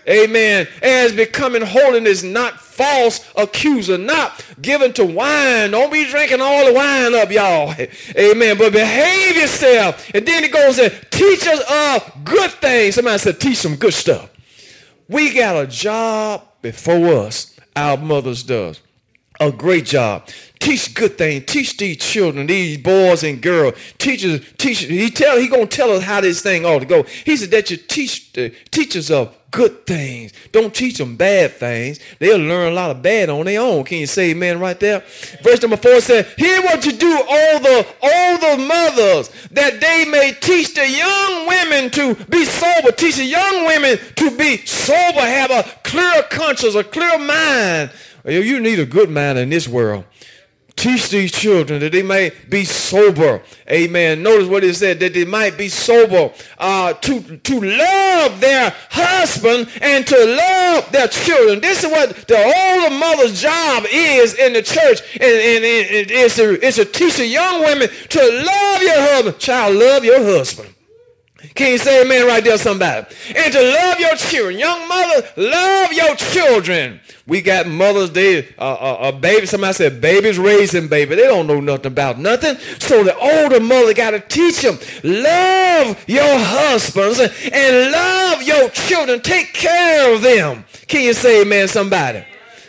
Amen. 0.09 0.69
As 0.83 1.13
becoming 1.13 1.63
holiness, 1.63 2.23
not 2.23 2.61
false 2.61 3.29
accuser, 3.37 3.99
not 3.99 4.45
given 4.63 4.93
to 4.93 5.05
wine. 5.05 5.73
Don't 5.73 5.93
be 5.93 6.09
drinking 6.09 6.41
all 6.41 6.67
the 6.67 6.73
wine 6.73 7.15
up, 7.15 7.31
y'all. 7.31 7.75
Amen. 8.17 8.57
But 8.57 8.73
behave 8.73 9.37
yourself. 9.37 10.09
And 10.15 10.27
then 10.27 10.45
it 10.45 10.53
goes 10.53 10.79
and 10.79 10.93
teach 11.11 11.47
us 11.47 11.61
of 11.69 12.25
good 12.25 12.51
things. 12.53 12.95
Somebody 12.95 13.19
said, 13.19 13.41
teach 13.41 13.59
some 13.59 13.77
good 13.77 13.95
stuff. 13.95 14.31
We 15.09 15.35
got 15.35 15.57
a 15.57 15.67
job 15.67 16.43
before 16.63 17.09
us. 17.15 17.59
Our 17.75 17.97
mothers 17.97 18.43
does. 18.43 18.81
A 19.39 19.53
great 19.53 19.85
job. 19.85 20.29
Teach 20.59 20.95
good 20.95 21.19
things. 21.19 21.45
Teach 21.47 21.77
these 21.77 21.99
children, 21.99 22.47
these 22.47 22.79
boys 22.79 23.23
and 23.23 23.41
girls. 23.41 23.75
Teachers, 23.99 24.41
teach. 24.57 24.79
He 24.79 25.11
tell. 25.11 25.39
He 25.39 25.49
gonna 25.49 25.67
tell 25.67 25.91
us 25.91 26.03
how 26.03 26.23
this 26.23 26.41
thing 26.41 26.65
ought 26.65 26.79
to 26.79 26.87
go. 26.87 27.03
He 27.03 27.37
said 27.37 27.51
that 27.51 27.71
you 27.71 27.77
teach 27.77 28.33
the 28.33 28.55
teachers 28.71 29.11
of 29.11 29.37
good 29.51 29.87
things. 29.87 30.33
Don't 30.53 30.75
teach 30.75 30.99
them 30.99 31.17
bad 31.17 31.53
things. 31.53 32.01
They'll 32.19 32.39
learn 32.39 32.73
a 32.73 32.75
lot 32.75 32.91
of 32.91 33.03
bad 33.03 33.31
on 33.31 33.47
their 33.47 33.61
own. 33.61 33.85
Can 33.85 33.99
you 33.99 34.07
say 34.07 34.31
amen 34.31 34.61
right 34.61 34.79
there? 34.79 35.03
Verse 35.43 35.63
number 35.63 35.77
four 35.77 36.01
said, 36.01 36.27
Hear 36.37 36.63
what 36.63 36.85
you 36.85 36.93
do, 36.93 37.13
all 37.13 37.61
the 37.61 37.87
all 38.03 38.39
the 38.39 38.63
mothers, 38.63 39.31
that 39.53 39.81
they 39.81 40.05
may 40.11 40.33
teach 40.41 40.75
the 40.75 40.89
young 40.89 41.47
women 41.47 41.91
to 41.93 42.15
be 42.27 42.45
sober. 42.45 42.93
Teach 42.93 43.17
the 43.17 43.25
young 43.25 43.67
women 43.67 43.99
to 44.17 44.37
be 44.37 44.59
sober, 44.67 45.21
have 45.21 45.51
a 45.51 45.65
clear 45.85 46.23
conscience, 46.25 46.75
a 46.75 46.85
clear 46.85 47.19
mind. 47.19 47.91
You 48.25 48.61
need 48.61 48.81
a 48.81 48.87
good 48.87 49.11
mind 49.11 49.39
in 49.39 49.51
this 49.51 49.69
world. 49.69 50.05
Teach 50.77 51.09
these 51.09 51.33
children 51.33 51.81
that 51.81 51.93
they 51.93 52.03
may 52.03 52.33
be 52.51 52.65
sober. 52.67 53.43
Amen. 53.71 54.23
Notice 54.23 54.47
what 54.47 54.63
it 54.63 54.75
said, 54.75 55.01
that 55.01 55.15
they 55.15 55.25
might 55.25 55.57
be 55.57 55.71
sober 55.71 56.31
uh, 56.59 56.93
to, 56.93 57.39
to 57.39 57.61
love 57.61 58.41
their 58.41 58.75
husband 58.91 59.71
and 59.81 60.07
to 60.07 60.17
love 60.17 60.93
their 60.93 61.09
children. 61.09 61.61
This 61.61 61.83
is 61.83 61.91
what 61.91 62.15
the 62.29 62.37
older 62.37 62.95
mother's 62.95 63.41
job 63.41 63.85
is 63.91 64.35
in 64.35 64.53
the 64.53 64.63
church. 64.63 65.01
And, 65.15 65.23
and, 65.23 65.65
and 65.65 66.11
it's, 66.11 66.37
to, 66.37 66.65
it's 66.65 66.77
to 66.77 66.85
teach 66.85 67.17
the 67.17 67.27
young 67.27 67.63
women 67.63 67.89
to 67.89 68.19
love 68.19 68.83
your 68.83 69.01
husband. 69.01 69.39
Child, 69.39 69.77
love 69.77 70.05
your 70.05 70.23
husband. 70.23 70.76
Can 71.55 71.73
you 71.73 71.79
say 71.79 72.03
amen 72.03 72.27
right 72.27 72.43
there, 72.43 72.57
somebody? 72.57 73.07
And 73.35 73.53
to 73.53 73.63
love 73.63 74.01
your 74.01 74.17
children. 74.17 74.59
Young 74.59 74.89
mother, 74.89 75.29
love 75.37 75.93
your 75.93 76.17
children. 76.17 77.01
We 77.27 77.43
got 77.43 77.67
mothers, 77.67 78.11
they, 78.11 78.49
uh, 78.57 78.75
uh, 78.75 78.99
a 79.09 79.13
baby, 79.13 79.47
somebody 79.47 79.75
said 79.75 80.01
babies 80.01 80.39
raising 80.39 80.89
baby. 80.89 81.15
They 81.15 81.25
don't 81.25 81.47
know 81.47 81.61
nothing 81.61 81.89
about 81.89 82.19
nothing. 82.19 82.57
So 82.79 83.05
the 83.05 83.15
older 83.17 83.61
mother 83.61 83.93
got 83.93 84.13
to 84.13 84.21
teach 84.21 84.63
them, 84.63 84.79
love 85.05 86.03
your 86.07 86.39
husbands 86.39 87.21
and 87.21 87.93
love 87.93 88.43
your 88.43 88.71
children. 88.71 89.21
Take 89.21 89.53
care 89.53 90.15
of 90.15 90.23
them. 90.23 90.65
Can 90.89 91.03
you 91.03 91.13
say 91.13 91.43
amen, 91.43 91.69
somebody? 91.69 92.25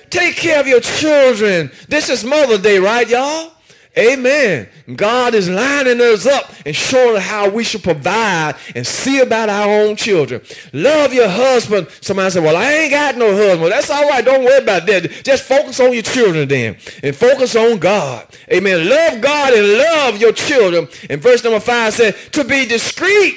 Take 0.10 0.36
care 0.36 0.60
of 0.60 0.68
your 0.68 0.82
children. 0.82 1.72
This 1.88 2.10
is 2.10 2.24
Mother's 2.26 2.62
Day, 2.62 2.80
right, 2.80 3.08
y'all? 3.08 3.54
Amen. 3.98 4.70
God 4.96 5.34
is 5.34 5.50
lining 5.50 6.00
us 6.00 6.28
up 6.28 6.52
and 6.66 6.76
showing 6.76 7.20
how 7.20 7.50
we 7.50 7.64
should 7.64 7.82
provide 7.82 8.56
and 8.76 8.86
see 8.86 9.20
about 9.22 9.50
our 9.50 9.68
own 9.68 9.96
children. 9.96 10.42
Love 10.72 11.14
your 11.14 11.28
husband. 11.28 11.88
Somebody 12.02 12.30
said, 12.30 12.44
well, 12.44 12.56
I 12.56 12.72
ain't 12.74 12.92
got 12.92 13.18
no 13.18 13.36
husband. 13.36 13.72
That's 13.72 13.90
all 13.90 14.08
right. 14.08 14.24
Don't 14.24 14.44
worry 14.44 14.62
about 14.62 14.86
that. 14.86 15.10
Just 15.24 15.44
focus 15.44 15.80
on 15.80 15.94
your 15.94 16.04
children 16.04 16.48
then 16.48 16.78
and 17.02 17.16
focus 17.16 17.56
on 17.56 17.80
God. 17.80 18.28
Amen. 18.54 18.88
Love 18.88 19.20
God 19.20 19.54
and 19.54 19.68
love 19.80 20.22
your 20.22 20.32
children. 20.32 20.88
And 21.10 21.20
verse 21.20 21.44
number 21.44 21.60
five 21.60 21.94
said, 21.94 22.16
to 22.34 22.44
be 22.44 22.66
discreet, 22.68 23.36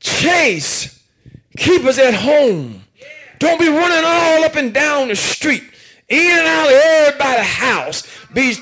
chase, 0.00 1.04
keep 1.58 1.84
us 1.84 1.98
at 1.98 2.14
home. 2.14 2.82
Don't 3.38 3.60
be 3.60 3.68
running 3.68 4.04
all 4.04 4.44
up 4.44 4.56
and 4.56 4.72
down 4.72 5.08
the 5.08 5.16
street, 5.16 5.62
in 6.08 6.30
and 6.30 6.46
out 6.46 6.66
of 6.66 6.72
everybody's 6.72 7.46
house. 7.46 8.08
Be 8.32 8.54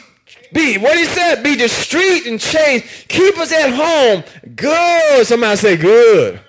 be, 0.53 0.79
what 0.79 0.97
he 0.97 1.05
said, 1.05 1.43
be 1.43 1.57
discreet 1.57 2.27
and 2.27 2.41
change. 2.41 3.07
Keep 3.09 3.39
us 3.39 3.53
at 3.53 3.71
home. 3.71 4.25
Good. 4.55 5.27
Somebody 5.27 5.57
say 5.57 5.77
good. 5.77 6.41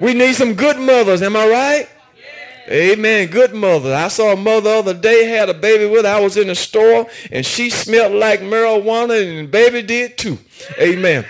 We 0.00 0.14
need 0.14 0.34
some 0.34 0.54
good 0.54 0.78
mothers. 0.78 1.22
Am 1.22 1.36
I 1.36 1.48
right? 1.48 1.88
Amen. 2.70 3.28
Good 3.28 3.54
mother. 3.54 3.94
I 3.94 4.08
saw 4.08 4.32
a 4.32 4.36
mother 4.36 4.70
other 4.70 4.94
day 4.94 5.24
had 5.24 5.48
a 5.48 5.54
baby 5.54 5.86
with 5.86 6.04
her. 6.04 6.10
I 6.10 6.20
was 6.20 6.36
in 6.36 6.48
the 6.48 6.54
store 6.54 7.06
and 7.32 7.44
she 7.44 7.70
smelled 7.70 8.12
like 8.12 8.40
marijuana 8.40 9.40
and 9.40 9.50
baby 9.50 9.82
did 9.82 10.18
too. 10.18 10.38
Amen. 10.78 11.24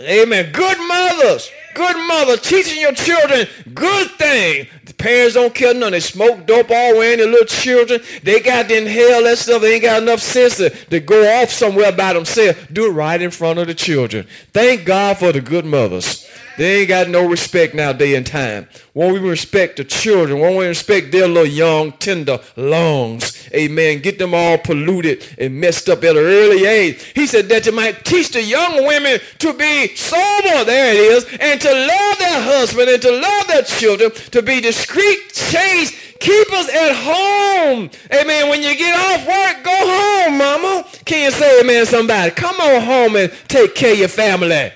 Amen. 0.00 0.50
Good 0.52 0.78
mothers. 0.78 1.50
Good 1.74 1.96
mother 2.08 2.36
teaching 2.36 2.80
your 2.80 2.92
children 2.92 3.46
good 3.74 4.10
thing. 4.12 4.66
The 4.84 4.94
parents 4.94 5.34
don't 5.34 5.54
care 5.54 5.74
none. 5.74 5.92
They 5.92 6.00
smoke 6.00 6.46
dope 6.46 6.70
all 6.70 6.98
way 6.98 7.12
in 7.12 7.18
their 7.18 7.28
little 7.28 7.46
children. 7.46 8.00
They 8.22 8.40
got 8.40 8.68
to 8.68 8.76
inhale 8.76 9.24
that 9.24 9.38
stuff. 9.38 9.62
They 9.62 9.74
ain't 9.74 9.82
got 9.82 10.02
enough 10.02 10.20
sense 10.20 10.56
to, 10.58 10.70
to 10.70 11.00
go 11.00 11.42
off 11.42 11.50
somewhere 11.50 11.92
by 11.92 12.12
themselves. 12.12 12.58
Do 12.72 12.86
it 12.86 12.90
right 12.90 13.20
in 13.20 13.30
front 13.30 13.58
of 13.58 13.66
the 13.66 13.74
children. 13.74 14.26
Thank 14.52 14.84
God 14.84 15.18
for 15.18 15.32
the 15.32 15.40
good 15.40 15.64
mothers. 15.64 16.28
They 16.60 16.80
ain't 16.80 16.90
got 16.90 17.08
no 17.08 17.26
respect 17.26 17.74
now 17.74 17.94
day 17.94 18.16
and 18.16 18.26
time. 18.26 18.68
Won't 18.92 19.14
we 19.14 19.30
respect 19.30 19.78
the 19.78 19.84
children? 19.84 20.40
Won't 20.40 20.58
we 20.58 20.66
respect 20.66 21.10
their 21.10 21.26
little 21.26 21.46
young, 21.46 21.92
tender 21.92 22.38
lungs? 22.54 23.48
Amen. 23.54 24.00
Get 24.00 24.18
them 24.18 24.34
all 24.34 24.58
polluted 24.58 25.26
and 25.38 25.58
messed 25.58 25.88
up 25.88 26.04
at 26.04 26.18
an 26.18 26.22
early 26.22 26.66
age. 26.66 27.02
He 27.14 27.26
said 27.26 27.48
that 27.48 27.64
you 27.64 27.72
might 27.72 28.04
teach 28.04 28.32
the 28.32 28.42
young 28.42 28.84
women 28.86 29.20
to 29.38 29.54
be 29.54 29.96
sober, 29.96 30.64
there 30.66 30.92
it 30.92 30.98
is, 30.98 31.24
and 31.40 31.58
to 31.62 31.72
love 31.72 32.18
their 32.18 32.42
husband 32.42 32.90
and 32.90 33.00
to 33.00 33.10
love 33.10 33.46
their 33.46 33.62
children, 33.62 34.10
to 34.30 34.42
be 34.42 34.60
discreet, 34.60 35.32
chaste, 35.32 35.94
keep 36.20 36.52
us 36.52 36.68
at 36.74 36.92
home. 36.94 37.88
Amen. 38.12 38.50
When 38.50 38.60
you 38.60 38.76
get 38.76 38.94
off 38.98 39.26
work, 39.26 39.64
go 39.64 39.72
home, 39.72 40.36
mama. 40.36 40.86
Can 41.06 41.24
you 41.24 41.30
say 41.30 41.60
amen, 41.62 41.86
somebody? 41.86 42.32
Come 42.32 42.60
on 42.60 42.82
home 42.82 43.16
and 43.16 43.32
take 43.48 43.74
care 43.74 43.94
of 43.94 43.98
your 43.98 44.08
family. 44.08 44.72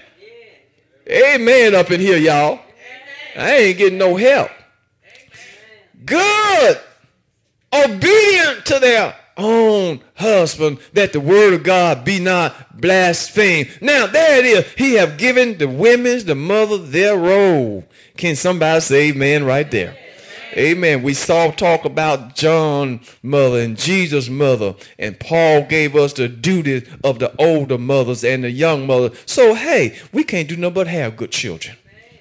Amen 1.08 1.74
up 1.74 1.90
in 1.90 2.00
here, 2.00 2.16
y'all. 2.16 2.60
I 3.36 3.56
ain't 3.56 3.78
getting 3.78 3.98
no 3.98 4.16
help. 4.16 4.50
Good. 6.04 6.80
Obedient 7.72 8.66
to 8.66 8.78
their 8.78 9.16
own 9.36 10.00
husband 10.14 10.78
that 10.92 11.12
the 11.12 11.20
word 11.20 11.54
of 11.54 11.62
God 11.64 12.04
be 12.04 12.20
not 12.20 12.80
blasphemed. 12.80 13.68
Now 13.80 14.06
there 14.06 14.38
it 14.38 14.46
is. 14.46 14.72
He 14.74 14.94
have 14.94 15.18
given 15.18 15.58
the 15.58 15.66
women's, 15.66 16.24
the 16.24 16.34
mother, 16.34 16.78
their 16.78 17.16
role. 17.16 17.84
Can 18.16 18.36
somebody 18.36 18.80
say 18.80 19.08
amen 19.10 19.44
right 19.44 19.68
there? 19.70 19.96
Amen. 20.56 21.02
We 21.02 21.14
saw 21.14 21.50
talk 21.50 21.84
about 21.84 22.36
John 22.36 23.00
mother 23.22 23.60
and 23.60 23.76
Jesus 23.76 24.28
mother, 24.28 24.76
and 24.98 25.18
Paul 25.18 25.62
gave 25.62 25.96
us 25.96 26.12
the 26.12 26.28
duty 26.28 26.86
of 27.02 27.18
the 27.18 27.34
older 27.38 27.78
mothers 27.78 28.22
and 28.22 28.44
the 28.44 28.50
young 28.50 28.86
mother. 28.86 29.10
So 29.26 29.54
hey, 29.54 29.98
we 30.12 30.22
can't 30.22 30.48
do 30.48 30.56
nothing 30.56 30.74
but 30.74 30.86
have 30.86 31.16
good 31.16 31.32
children. 31.32 31.76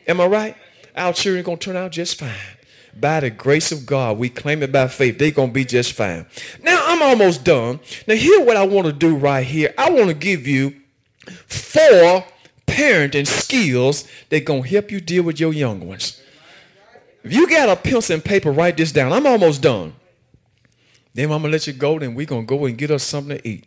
Am 0.07 0.19
I 0.19 0.25
right? 0.25 0.57
Our 0.95 1.13
children 1.13 1.43
gonna 1.43 1.57
turn 1.57 1.75
out 1.75 1.91
just 1.91 2.19
fine. 2.19 2.31
By 2.99 3.19
the 3.19 3.29
grace 3.29 3.71
of 3.71 3.85
God, 3.85 4.17
we 4.17 4.29
claim 4.29 4.63
it 4.63 4.71
by 4.71 4.87
faith. 4.87 5.19
They're 5.19 5.31
gonna 5.31 5.51
be 5.51 5.65
just 5.65 5.93
fine. 5.93 6.25
Now 6.63 6.83
I'm 6.87 7.03
almost 7.03 7.43
done. 7.43 7.79
Now 8.07 8.15
here 8.15 8.43
what 8.43 8.57
I 8.57 8.65
want 8.65 8.87
to 8.87 8.93
do 8.93 9.15
right 9.15 9.45
here. 9.45 9.73
I 9.77 9.91
want 9.91 10.07
to 10.07 10.15
give 10.15 10.47
you 10.47 10.75
four 11.47 12.25
parenting 12.65 13.27
skills 13.27 14.07
that 14.29 14.47
to 14.47 14.61
help 14.61 14.91
you 14.91 14.99
deal 14.99 15.23
with 15.23 15.39
your 15.39 15.53
young 15.53 15.87
ones. 15.87 16.22
If 17.23 17.33
you 17.33 17.49
got 17.49 17.69
a 17.69 17.75
pencil 17.75 18.15
and 18.15 18.23
paper, 18.23 18.51
write 18.51 18.77
this 18.77 18.91
down. 18.91 19.13
I'm 19.13 19.25
almost 19.25 19.61
done. 19.61 19.93
Then 21.13 21.25
I'm 21.25 21.41
going 21.41 21.43
to 21.43 21.49
let 21.49 21.67
you 21.67 21.73
go, 21.73 21.99
then 21.99 22.15
we're 22.15 22.25
going 22.25 22.45
to 22.45 22.57
go 22.57 22.65
and 22.65 22.77
get 22.77 22.91
us 22.91 23.03
something 23.03 23.37
to 23.37 23.47
eat. 23.47 23.65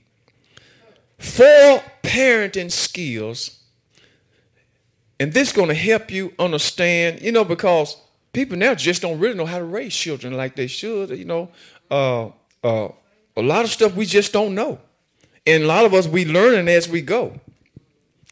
Four 1.19 1.83
parenting 2.03 2.71
skills. 2.71 3.61
And 5.19 5.33
this 5.33 5.49
is 5.49 5.55
going 5.55 5.69
to 5.69 5.75
help 5.75 6.11
you 6.11 6.35
understand, 6.39 7.23
you 7.23 7.33
know, 7.33 7.45
because 7.45 7.97
people 8.33 8.59
now 8.59 8.75
just 8.75 9.01
don't 9.01 9.19
really 9.19 9.37
know 9.37 9.47
how 9.47 9.59
to 9.59 9.65
raise 9.65 9.95
children 9.95 10.35
like 10.35 10.57
they 10.57 10.67
should. 10.67 11.11
You 11.11 11.25
know, 11.25 11.51
uh, 11.91 12.27
uh, 12.63 12.89
a 13.37 13.43
lot 13.43 13.65
of 13.65 13.71
stuff 13.71 13.95
we 13.95 14.05
just 14.05 14.33
don't 14.33 14.55
know. 14.55 14.79
And 15.47 15.63
a 15.63 15.67
lot 15.67 15.85
of 15.85 15.95
us, 15.95 16.07
we 16.09 16.25
learning 16.27 16.69
as 16.69 16.89
we 16.89 17.01
go. 17.01 17.41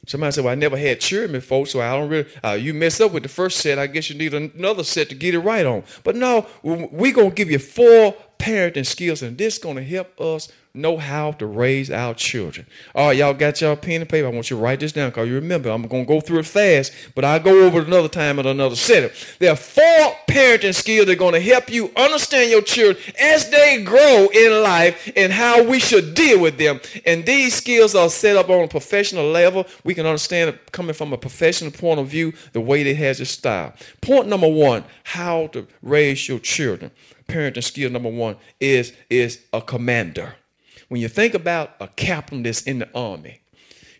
Somebody 0.06 0.32
said, 0.32 0.44
well, 0.44 0.52
I 0.52 0.56
never 0.56 0.76
had 0.76 1.00
children 1.00 1.32
before, 1.32 1.66
so 1.66 1.80
I 1.80 1.92
don't 1.92 2.08
really, 2.08 2.28
uh, 2.42 2.52
you 2.52 2.74
mess 2.74 3.00
up 3.00 3.12
with 3.12 3.22
the 3.22 3.28
first 3.28 3.58
set, 3.58 3.78
I 3.78 3.86
guess 3.86 4.10
you 4.10 4.16
need 4.16 4.34
another 4.34 4.84
set 4.84 5.08
to 5.08 5.14
get 5.14 5.34
it 5.34 5.40
right 5.40 5.64
on. 5.64 5.82
But 6.02 6.16
no, 6.16 6.46
we're 6.62 7.12
to 7.30 7.34
give 7.34 7.50
you 7.50 7.58
four 7.58 8.14
parenting 8.38 8.86
skills, 8.86 9.22
and 9.22 9.38
this 9.38 9.58
to 9.76 9.84
help 9.84 10.20
us 10.20 10.48
know 10.74 10.98
how 10.98 11.30
to 11.30 11.46
raise 11.46 11.88
our 11.88 12.12
children. 12.14 12.66
All 12.96 13.06
right, 13.06 13.16
y'all 13.16 13.32
got 13.32 13.60
y'all 13.60 13.76
pen 13.76 14.00
and 14.00 14.10
paper. 14.10 14.26
I 14.26 14.30
want 14.30 14.50
you 14.50 14.56
to 14.56 14.62
write 14.62 14.80
this 14.80 14.90
down 14.90 15.10
because 15.10 15.28
you 15.28 15.36
remember, 15.36 15.70
I'm 15.70 15.86
going 15.86 16.04
to 16.04 16.08
go 16.08 16.20
through 16.20 16.40
it 16.40 16.46
fast, 16.46 16.92
but 17.14 17.24
I'll 17.24 17.38
go 17.38 17.64
over 17.64 17.80
it 17.80 17.86
another 17.86 18.08
time 18.08 18.40
at 18.40 18.46
another 18.46 18.74
setting. 18.74 19.10
There 19.38 19.52
are 19.52 19.56
four 19.56 20.16
parenting 20.28 20.74
skills 20.74 21.06
that 21.06 21.12
are 21.12 21.16
going 21.16 21.34
to 21.34 21.40
help 21.40 21.70
you 21.70 21.92
understand 21.96 22.50
your 22.50 22.62
children 22.62 23.02
as 23.20 23.48
they 23.50 23.84
grow 23.84 24.28
in 24.34 24.62
life 24.64 25.12
and 25.14 25.32
how 25.32 25.62
we 25.62 25.78
should 25.78 26.14
deal 26.14 26.40
with 26.40 26.58
them. 26.58 26.80
And 27.06 27.24
these 27.24 27.54
skills 27.54 27.94
are 27.94 28.10
set 28.10 28.36
up 28.36 28.50
on 28.50 28.64
a 28.64 28.68
professional 28.68 29.26
level. 29.26 29.66
We 29.84 29.94
can 29.94 30.06
understand 30.06 30.50
it 30.50 30.72
coming 30.72 30.94
from 30.94 31.12
a 31.12 31.18
professional 31.18 31.70
point 31.70 32.00
of 32.00 32.08
view, 32.08 32.32
the 32.52 32.60
way 32.60 32.82
they 32.82 32.94
has 32.94 33.20
a 33.20 33.26
style. 33.26 33.74
Point 34.00 34.26
number 34.26 34.48
one, 34.48 34.82
how 35.04 35.46
to 35.48 35.68
raise 35.82 36.28
your 36.28 36.40
children. 36.40 36.90
Parenting 37.28 37.62
skill 37.62 37.90
number 37.90 38.10
one 38.10 38.36
is, 38.58 38.92
is 39.08 39.40
a 39.52 39.62
commander. 39.62 40.34
When 40.88 41.00
you 41.00 41.08
think 41.08 41.34
about 41.34 41.76
a 41.80 41.88
captain 41.88 42.42
that's 42.42 42.62
in 42.62 42.78
the 42.80 42.88
army, 42.94 43.40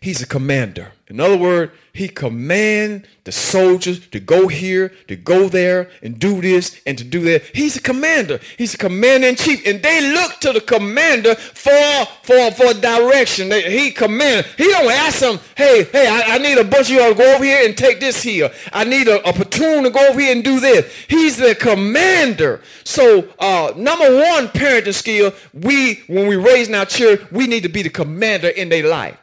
he's 0.05 0.21
a 0.21 0.27
commander. 0.27 0.91
In 1.07 1.19
other 1.19 1.35
words, 1.35 1.71
he 1.91 2.07
command 2.07 3.07
the 3.23 3.31
soldiers 3.31 4.05
to 4.09 4.19
go 4.19 4.47
here, 4.47 4.89
to 5.07 5.15
go 5.15 5.49
there, 5.49 5.89
and 6.03 6.19
do 6.19 6.41
this 6.41 6.79
and 6.85 6.95
to 6.99 7.03
do 7.03 7.21
that. 7.21 7.41
He's 7.55 7.75
a 7.75 7.81
commander. 7.81 8.39
He's 8.55 8.75
a 8.75 8.77
commander 8.77 9.27
in 9.27 9.35
chief, 9.35 9.65
and 9.65 9.81
they 9.81 10.13
look 10.13 10.39
to 10.41 10.53
the 10.53 10.61
commander 10.61 11.33
for 11.33 12.05
for 12.21 12.51
for 12.51 12.73
direction. 12.75 13.49
They, 13.49 13.63
he 13.79 13.89
command. 13.89 14.45
He 14.57 14.65
don't 14.65 14.91
ask 14.91 15.21
them, 15.21 15.39
"Hey, 15.55 15.85
hey, 15.85 16.07
I, 16.07 16.35
I, 16.35 16.37
need 16.37 16.59
a 16.59 16.63
bunch 16.63 16.91
of 16.91 16.97
y'all 16.97 17.09
to 17.09 17.15
go 17.15 17.33
over 17.33 17.43
here 17.43 17.65
and 17.65 17.75
take 17.75 17.99
this 17.99 18.21
here. 18.21 18.51
I 18.71 18.83
need 18.83 19.07
a, 19.07 19.27
a 19.27 19.33
platoon 19.33 19.85
to 19.85 19.89
go 19.89 20.07
over 20.07 20.19
here 20.19 20.33
and 20.33 20.43
do 20.43 20.59
this." 20.59 20.85
He's 21.07 21.37
the 21.37 21.55
commander. 21.55 22.61
So, 22.83 23.27
uh, 23.39 23.73
number 23.75 24.15
one 24.17 24.49
parenting 24.49 24.93
skill: 24.93 25.33
we 25.53 26.03
when 26.05 26.27
we 26.27 26.35
raise 26.35 26.69
our 26.71 26.85
children, 26.85 27.27
we 27.31 27.47
need 27.47 27.63
to 27.63 27.69
be 27.69 27.81
the 27.81 27.89
commander 27.89 28.49
in 28.49 28.69
their 28.69 28.87
life. 28.87 29.17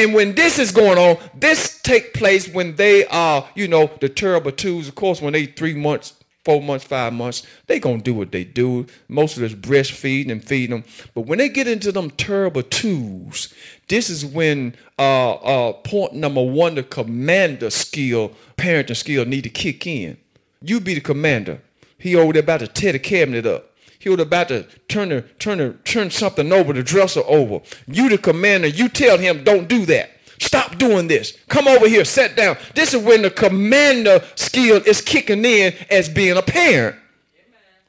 And 0.00 0.14
when 0.14 0.34
this 0.34 0.58
is 0.58 0.72
going 0.72 0.96
on, 0.96 1.18
this 1.34 1.78
take 1.82 2.14
place 2.14 2.48
when 2.48 2.74
they 2.76 3.04
are, 3.08 3.46
you 3.54 3.68
know, 3.68 3.90
the 4.00 4.08
terrible 4.08 4.50
twos. 4.50 4.88
Of 4.88 4.94
course, 4.94 5.20
when 5.20 5.34
they 5.34 5.44
three 5.44 5.74
months, 5.74 6.14
four 6.42 6.62
months, 6.62 6.86
five 6.86 7.12
months, 7.12 7.46
they 7.66 7.78
gonna 7.78 8.00
do 8.00 8.14
what 8.14 8.32
they 8.32 8.44
do. 8.44 8.86
Most 9.08 9.36
of 9.36 9.42
this 9.42 9.52
breastfeeding 9.52 10.32
and 10.32 10.42
feeding 10.42 10.70
them. 10.70 10.84
But 11.12 11.26
when 11.26 11.36
they 11.36 11.50
get 11.50 11.68
into 11.68 11.92
them 11.92 12.10
terrible 12.12 12.62
twos, 12.62 13.52
this 13.88 14.08
is 14.08 14.24
when 14.24 14.74
uh, 14.98 15.32
uh, 15.32 15.72
point 15.74 16.14
number 16.14 16.42
one, 16.42 16.76
the 16.76 16.82
commander 16.82 17.68
skill, 17.68 18.32
parenting 18.56 18.96
skill, 18.96 19.26
need 19.26 19.42
to 19.42 19.50
kick 19.50 19.86
in. 19.86 20.16
You 20.62 20.80
be 20.80 20.94
the 20.94 21.02
commander. 21.02 21.60
He 21.98 22.16
over 22.16 22.32
there 22.32 22.42
about 22.42 22.60
to 22.60 22.68
tear 22.68 22.92
the 22.92 22.98
cabinet 22.98 23.44
up. 23.44 23.69
He 24.00 24.08
was 24.08 24.18
about 24.18 24.48
to 24.48 24.66
turn 24.88 25.10
the, 25.10 25.20
turn 25.38 25.58
the, 25.58 25.74
turn 25.84 26.10
something 26.10 26.50
over, 26.52 26.72
the 26.72 26.82
dresser 26.82 27.20
over. 27.26 27.60
You 27.86 28.08
the 28.08 28.16
commander, 28.16 28.66
you 28.66 28.88
tell 28.88 29.18
him, 29.18 29.44
don't 29.44 29.68
do 29.68 29.84
that. 29.86 30.10
Stop 30.38 30.78
doing 30.78 31.06
this. 31.06 31.36
Come 31.48 31.68
over 31.68 31.86
here, 31.86 32.06
sit 32.06 32.34
down. 32.34 32.56
This 32.74 32.94
is 32.94 33.02
when 33.02 33.20
the 33.20 33.30
commander 33.30 34.24
skill 34.36 34.80
is 34.86 35.02
kicking 35.02 35.44
in 35.44 35.74
as 35.90 36.08
being 36.08 36.38
a 36.38 36.42
parent. 36.42 36.96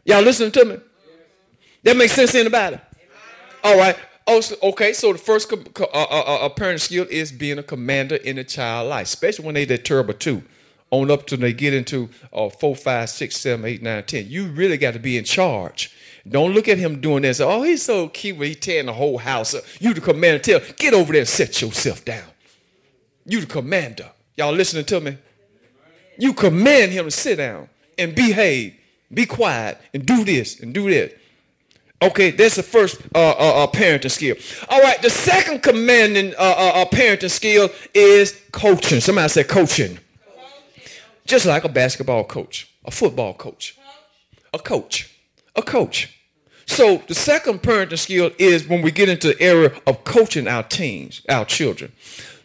Y'all 0.03 0.21
listening 0.21 0.51
to 0.51 0.65
me? 0.65 0.77
That 1.83 1.95
makes 1.95 2.11
sense 2.11 2.35
in 2.35 2.45
about 2.45 2.73
it? 2.73 2.81
All 3.63 3.77
right. 3.77 3.95
Oh, 4.27 4.41
okay. 4.63 4.91
So 4.91 5.13
the 5.13 5.17
first 5.17 5.51
uh, 5.53 5.55
uh, 5.79 5.87
uh, 5.93 6.45
uh, 6.45 6.49
parent 6.49 6.81
skill 6.81 7.07
is 7.09 7.31
being 7.31 7.57
a 7.57 7.63
commander 7.63 8.17
in 8.17 8.37
a 8.37 8.43
child 8.43 8.89
life, 8.89 9.07
especially 9.07 9.45
when 9.45 9.55
they 9.55 9.63
that 9.65 9.85
terrible 9.85 10.13
too 10.13 10.43
on 10.91 11.09
up 11.09 11.25
to 11.27 11.37
they 11.37 11.53
get 11.53 11.73
into 11.73 12.09
uh, 12.33 12.49
four, 12.49 12.75
five, 12.75 13.09
six, 13.09 13.37
seven, 13.37 13.65
eight, 13.65 13.81
nine, 13.81 14.03
ten. 14.03 14.27
You 14.29 14.47
really 14.47 14.77
got 14.77 14.93
to 14.93 14.99
be 14.99 15.17
in 15.17 15.23
charge. 15.23 15.95
Don't 16.27 16.53
look 16.53 16.67
at 16.67 16.77
him 16.77 17.01
doing 17.01 17.23
this. 17.23 17.39
Oh, 17.39 17.63
he's 17.63 17.81
so 17.81 18.09
cute, 18.09 18.37
he's 18.37 18.57
tearing 18.57 18.85
the 18.85 18.93
whole 18.93 19.17
house 19.17 19.55
up. 19.55 19.63
You 19.79 19.93
the 19.93 20.01
commander, 20.01 20.39
tell, 20.39 20.59
get 20.77 20.93
over 20.93 21.13
there 21.13 21.21
and 21.21 21.27
set 21.27 21.61
yourself 21.61 22.05
down. 22.05 22.27
You 23.25 23.41
the 23.41 23.47
commander. 23.47 24.11
Y'all 24.35 24.53
listening 24.53 24.85
to 24.85 24.99
me? 24.99 25.17
You 26.17 26.33
command 26.33 26.91
him 26.91 27.05
to 27.05 27.11
sit 27.11 27.37
down 27.37 27.69
and 27.97 28.13
behave, 28.13 28.75
be 29.13 29.25
quiet, 29.25 29.77
and 29.93 30.05
do 30.05 30.23
this 30.23 30.59
and 30.59 30.73
do 30.73 30.89
that. 30.91 31.17
Okay, 32.03 32.31
that's 32.31 32.55
the 32.55 32.63
first 32.63 32.99
uh, 33.13 33.31
uh, 33.31 33.63
uh, 33.63 33.67
parenting 33.67 34.09
skill. 34.09 34.35
All 34.69 34.81
right, 34.81 34.99
the 35.01 35.09
second 35.09 35.61
commanding 35.61 36.33
uh, 36.37 36.41
uh, 36.41 36.71
uh, 36.75 36.85
parenting 36.85 37.29
skill 37.29 37.69
is 37.93 38.41
coaching. 38.51 38.99
Somebody 38.99 39.29
said 39.29 39.47
coaching. 39.47 39.99
Just 41.31 41.45
like 41.45 41.63
a 41.63 41.69
basketball 41.69 42.25
coach, 42.25 42.69
a 42.83 42.91
football 42.91 43.33
coach, 43.33 43.77
a 44.53 44.59
coach 44.59 45.09
a 45.55 45.61
coach. 45.61 46.17
So 46.65 47.01
the 47.07 47.15
second 47.15 47.61
parenting 47.61 47.97
skill 47.97 48.31
is 48.37 48.67
when 48.67 48.81
we 48.81 48.91
get 48.91 49.07
into 49.07 49.29
the 49.29 49.41
area 49.41 49.71
of 49.87 50.03
coaching 50.03 50.47
our 50.47 50.63
teens, 50.63 51.21
our 51.27 51.45
children. 51.45 51.93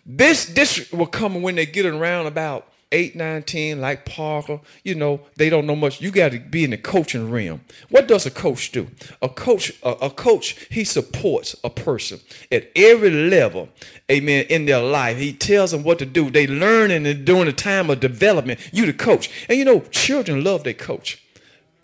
This 0.05 0.47
this 0.47 0.93
will 0.93 1.07
come 1.07 1.43
when 1.43 1.57
they 1.57 1.67
get 1.67 1.85
around 1.85 2.27
about 2.27 2.69
eight, 2.93 3.17
nine, 3.17 3.43
ten, 3.43 3.81
like 3.81 4.05
Parker. 4.05 4.61
You 4.85 4.95
know, 4.95 5.21
they 5.37 5.51
don't 5.51 5.67
know 5.67 5.77
much. 5.77 6.01
You 6.01 6.11
got 6.11 6.33
to 6.33 6.39
be 6.39 6.65
in 6.65 6.71
the 6.71 6.79
coaching 6.79 7.31
realm. 7.31 7.61
What 7.89 8.09
does 8.09 8.27
a 8.27 8.31
coach 8.31 8.73
do? 8.73 8.89
A 9.23 9.29
coach, 9.29 9.73
a, 9.83 9.91
a 9.91 10.11
coach, 10.11 10.67
he 10.71 10.85
supports 10.85 11.57
a 11.65 11.71
person 11.71 12.21
at 12.51 12.71
every 12.77 13.11
level. 13.11 13.69
Amen. 14.11 14.47
In 14.49 14.67
their 14.67 14.83
life, 14.83 15.19
he 15.19 15.33
tells 15.33 15.73
them 15.73 15.83
what 15.83 15.99
to 15.99 16.07
do. 16.07 16.31
They 16.31 16.47
learn 16.47 16.91
and 16.91 17.25
during 17.25 17.47
the 17.47 17.53
time 17.53 17.91
of 17.91 18.01
development. 18.01 18.61
You 18.73 18.87
the 18.87 18.93
coach, 18.93 19.31
and 19.49 19.59
you 19.59 19.65
know, 19.65 19.81
children 19.91 20.45
love 20.45 20.65
their 20.65 20.75
coach. 20.75 21.23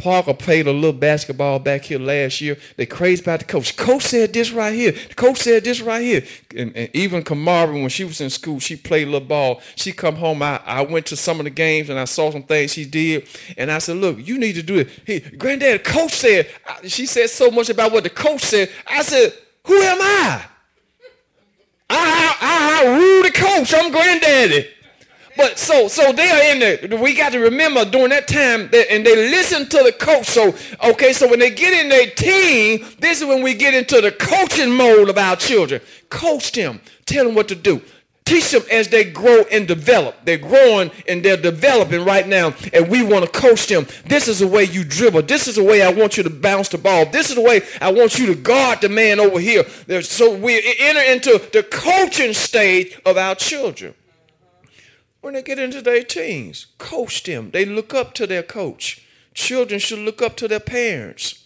Parker 0.02 0.34
played 0.34 0.66
a 0.66 0.72
little 0.72 0.92
basketball 0.92 1.60
back 1.60 1.82
here 1.82 2.00
last 2.00 2.40
year. 2.40 2.58
They 2.76 2.86
crazy 2.86 3.22
about 3.22 3.38
the 3.38 3.46
coach. 3.46 3.76
Coach 3.76 4.02
said 4.02 4.32
this 4.32 4.50
right 4.50 4.74
here. 4.74 4.90
The 4.90 5.14
coach 5.14 5.38
said 5.38 5.62
this 5.62 5.80
right 5.80 6.02
here. 6.02 6.24
And, 6.56 6.76
and 6.76 6.90
even 6.92 7.22
Kamara, 7.22 7.72
when 7.72 7.88
she 7.88 8.02
was 8.02 8.20
in 8.20 8.28
school, 8.28 8.58
she 8.58 8.74
played 8.74 9.06
a 9.06 9.10
little 9.12 9.28
ball. 9.28 9.60
She 9.76 9.92
come 9.92 10.16
home. 10.16 10.42
I, 10.42 10.60
I 10.66 10.80
went 10.82 11.06
to 11.06 11.16
some 11.16 11.38
of 11.38 11.44
the 11.44 11.50
games 11.50 11.88
and 11.88 12.00
I 12.00 12.04
saw 12.06 12.32
some 12.32 12.42
things 12.42 12.72
she 12.72 12.84
did. 12.84 13.28
And 13.56 13.70
I 13.70 13.78
said, 13.78 13.98
look, 13.98 14.18
you 14.18 14.38
need 14.38 14.54
to 14.54 14.62
do 14.64 14.80
it. 14.80 14.88
Hey, 15.06 15.20
granddad, 15.20 15.84
coach 15.84 16.14
said, 16.14 16.48
she 16.84 17.06
said 17.06 17.30
so 17.30 17.52
much 17.52 17.68
about 17.70 17.92
what 17.92 18.02
the 18.02 18.10
coach 18.10 18.42
said. 18.42 18.70
I 18.88 19.02
said, 19.04 19.32
who 19.64 19.80
am 19.80 19.98
I? 20.00 20.44
I, 21.90 22.36
I, 22.40 22.82
I 22.82 22.98
rule 22.98 23.22
the 23.22 23.30
coach. 23.30 23.72
I'm 23.72 23.92
granddaddy. 23.92 24.68
But 25.36 25.58
so 25.58 25.88
so 25.88 26.12
they 26.12 26.30
are 26.30 26.52
in 26.52 26.58
there. 26.58 26.98
We 26.98 27.14
got 27.14 27.32
to 27.32 27.38
remember 27.38 27.84
during 27.84 28.10
that 28.10 28.28
time, 28.28 28.68
that, 28.70 28.90
and 28.90 29.04
they 29.04 29.16
listen 29.30 29.68
to 29.68 29.82
the 29.82 29.92
coach. 29.92 30.26
So 30.26 30.54
okay, 30.90 31.12
so 31.12 31.28
when 31.28 31.38
they 31.38 31.50
get 31.50 31.72
in 31.72 31.88
their 31.88 32.10
team, 32.10 32.86
this 32.98 33.20
is 33.20 33.26
when 33.26 33.42
we 33.42 33.54
get 33.54 33.74
into 33.74 34.00
the 34.00 34.12
coaching 34.12 34.70
mode 34.70 35.08
of 35.08 35.18
our 35.18 35.36
children. 35.36 35.80
Coach 36.10 36.52
them, 36.52 36.80
tell 37.06 37.24
them 37.24 37.34
what 37.34 37.48
to 37.48 37.54
do. 37.54 37.80
Teach 38.24 38.52
them 38.52 38.62
as 38.70 38.86
they 38.86 39.02
grow 39.02 39.42
and 39.50 39.66
develop. 39.66 40.14
They're 40.24 40.38
growing 40.38 40.92
and 41.08 41.24
they're 41.24 41.36
developing 41.36 42.04
right 42.04 42.26
now, 42.26 42.54
and 42.72 42.88
we 42.88 43.02
want 43.02 43.24
to 43.24 43.30
coach 43.30 43.66
them. 43.66 43.86
This 44.04 44.28
is 44.28 44.38
the 44.38 44.46
way 44.46 44.62
you 44.64 44.84
dribble. 44.84 45.22
This 45.22 45.48
is 45.48 45.56
the 45.56 45.64
way 45.64 45.82
I 45.82 45.92
want 45.92 46.16
you 46.16 46.22
to 46.22 46.30
bounce 46.30 46.68
the 46.68 46.78
ball. 46.78 47.04
This 47.06 47.30
is 47.30 47.34
the 47.34 47.42
way 47.42 47.62
I 47.80 47.90
want 47.90 48.18
you 48.18 48.26
to 48.26 48.36
guard 48.36 48.80
the 48.80 48.88
man 48.88 49.18
over 49.18 49.40
here. 49.40 49.64
So 50.02 50.36
we 50.36 50.76
enter 50.78 51.00
into 51.00 51.42
the 51.52 51.64
coaching 51.64 52.32
stage 52.32 52.96
of 53.04 53.16
our 53.16 53.34
children 53.34 53.94
when 55.22 55.34
they 55.34 55.42
get 55.42 55.58
into 55.58 55.80
their 55.80 56.02
teens. 56.02 56.66
Coach 56.76 57.22
them. 57.22 57.50
They 57.52 57.64
look 57.64 57.94
up 57.94 58.12
to 58.14 58.26
their 58.26 58.42
coach. 58.42 59.06
Children 59.32 59.80
should 59.80 60.00
look 60.00 60.20
up 60.20 60.36
to 60.36 60.48
their 60.48 60.60
parents. 60.60 61.38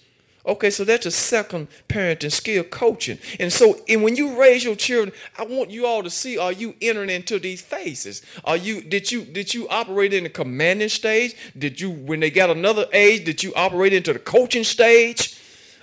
Okay, 0.44 0.70
so 0.70 0.84
that's 0.84 1.06
a 1.06 1.10
second 1.10 1.66
parenting 1.88 2.30
skill, 2.30 2.62
coaching. 2.62 3.18
And 3.40 3.52
so, 3.52 3.80
and 3.88 4.02
when 4.04 4.14
you 4.14 4.40
raise 4.40 4.62
your 4.62 4.76
children, 4.76 5.12
I 5.36 5.44
want 5.44 5.70
you 5.70 5.86
all 5.86 6.04
to 6.04 6.10
see: 6.10 6.38
Are 6.38 6.52
you 6.52 6.74
entering 6.80 7.10
into 7.10 7.40
these 7.40 7.60
phases? 7.60 8.22
Are 8.44 8.56
you 8.56 8.80
did 8.80 9.10
you 9.10 9.24
did 9.24 9.52
you 9.52 9.68
operate 9.68 10.14
in 10.14 10.22
the 10.22 10.30
commanding 10.30 10.88
stage? 10.88 11.34
Did 11.58 11.80
you, 11.80 11.90
when 11.90 12.20
they 12.20 12.30
got 12.30 12.50
another 12.50 12.86
age, 12.92 13.24
did 13.24 13.42
you 13.42 13.52
operate 13.56 13.92
into 13.92 14.12
the 14.12 14.20
coaching 14.20 14.64
stage? 14.64 15.40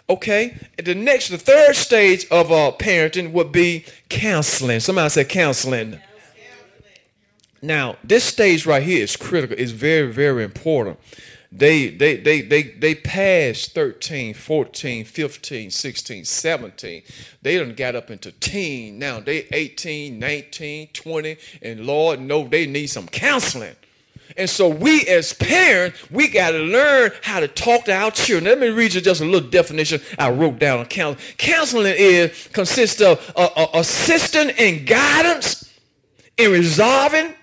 Okay, 0.10 0.58
the 0.82 0.95
next, 0.95 1.29
the 1.29 1.38
third 1.38 1.75
stage 1.75 2.25
of 2.29 2.51
uh, 2.51 2.71
parenting 2.77 3.32
would 3.32 3.51
be 3.51 3.86
counseling. 4.10 4.79
Somebody 4.79 5.10
said 5.10 5.29
counseling. 5.29 5.99
Now, 7.63 7.95
this 8.04 8.26
stage 8.26 8.65
right 8.65 8.84
here 8.84 9.02
is 9.02 9.15
critical. 9.15 9.56
It's 9.58 9.71
very, 9.71 10.12
very 10.12 10.43
important. 10.43 10.99
They 11.49 11.88
they 11.88 12.17
they 12.17 12.41
they 12.41 12.63
they 12.63 12.93
passed 12.93 13.73
13, 13.73 14.34
14, 14.34 15.06
15, 15.06 15.71
16, 15.71 16.26
17. 16.26 17.04
They 17.41 17.58
done 17.58 17.73
got 17.73 17.95
up 17.95 18.12
into 18.12 18.34
teen. 18.34 18.99
Now 18.99 19.21
they 19.21 19.47
18, 19.54 20.19
19, 20.19 20.88
20, 20.91 21.38
and 21.62 21.86
Lord 21.86 22.19
know 22.19 22.45
they 22.45 22.65
need 22.65 22.88
some 22.88 23.08
counseling. 23.08 23.76
And 24.36 24.49
so 24.49 24.67
we 24.67 25.06
as 25.08 25.32
parents, 25.32 26.12
we 26.12 26.28
got 26.28 26.52
to 26.52 26.58
learn 26.58 27.12
how 27.21 27.39
to 27.39 27.47
talk 27.47 27.86
to 27.86 27.93
our 27.93 28.12
children. 28.12 28.45
Let 28.45 28.60
me 28.60 28.69
read 28.69 28.93
you 28.93 28.99
just 28.99 29.21
a 29.21 29.26
little 29.26 29.49
definition 29.49 30.02
I 30.19 30.32
wrote 30.32 30.60
down 30.60 30.80
on 30.80 30.88
counseling. 30.88 31.36
Counseling 31.38 31.95
is 31.97 32.49
consists 32.52 32.99
of 32.99 33.32
uh, 33.38 33.49
uh, 33.56 33.67
assistance 33.76 34.52
and 34.60 34.86
guidance 34.86 35.71
in 36.38 36.52
resolving 36.52 37.36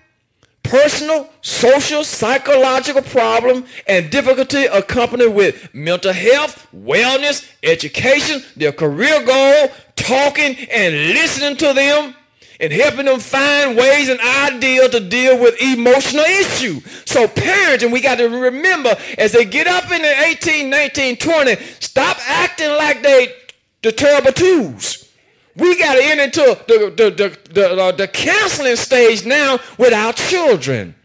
personal, 0.63 1.29
social, 1.41 2.03
psychological 2.03 3.01
problem 3.01 3.65
and 3.87 4.09
difficulty 4.09 4.65
accompanied 4.65 5.33
with 5.33 5.73
mental 5.73 6.13
health, 6.13 6.67
wellness, 6.73 7.49
education, 7.63 8.41
their 8.55 8.71
career 8.71 9.25
goal, 9.25 9.69
talking 9.95 10.55
and 10.69 10.95
listening 11.13 11.57
to 11.57 11.73
them 11.73 12.15
and 12.59 12.71
helping 12.71 13.05
them 13.05 13.19
find 13.19 13.75
ways 13.75 14.07
and 14.07 14.19
ideas 14.19 14.89
to 14.89 14.99
deal 14.99 15.39
with 15.39 15.59
emotional 15.61 16.23
issues. 16.23 16.83
So 17.05 17.27
parents, 17.27 17.83
and 17.83 17.91
we 17.91 18.01
got 18.01 18.19
to 18.19 18.29
remember 18.29 18.95
as 19.17 19.31
they 19.31 19.45
get 19.45 19.67
up 19.67 19.91
in 19.91 20.01
the 20.01 20.21
18, 20.27 20.69
19, 20.69 21.17
20, 21.17 21.55
stop 21.79 22.17
acting 22.27 22.69
like 22.69 23.01
they 23.01 23.33
the 23.81 23.91
terrible 23.91 24.31
twos. 24.31 25.10
We 25.55 25.77
got 25.77 25.95
to 25.95 26.03
enter 26.03 26.23
into 26.23 26.63
the, 26.67 26.93
the, 26.95 27.11
the, 27.11 27.53
the, 27.53 27.81
uh, 27.81 27.91
the 27.91 28.07
counseling 28.07 28.75
stage 28.75 29.25
now 29.25 29.59
with 29.77 29.93
our 29.93 30.13
children. 30.13 30.95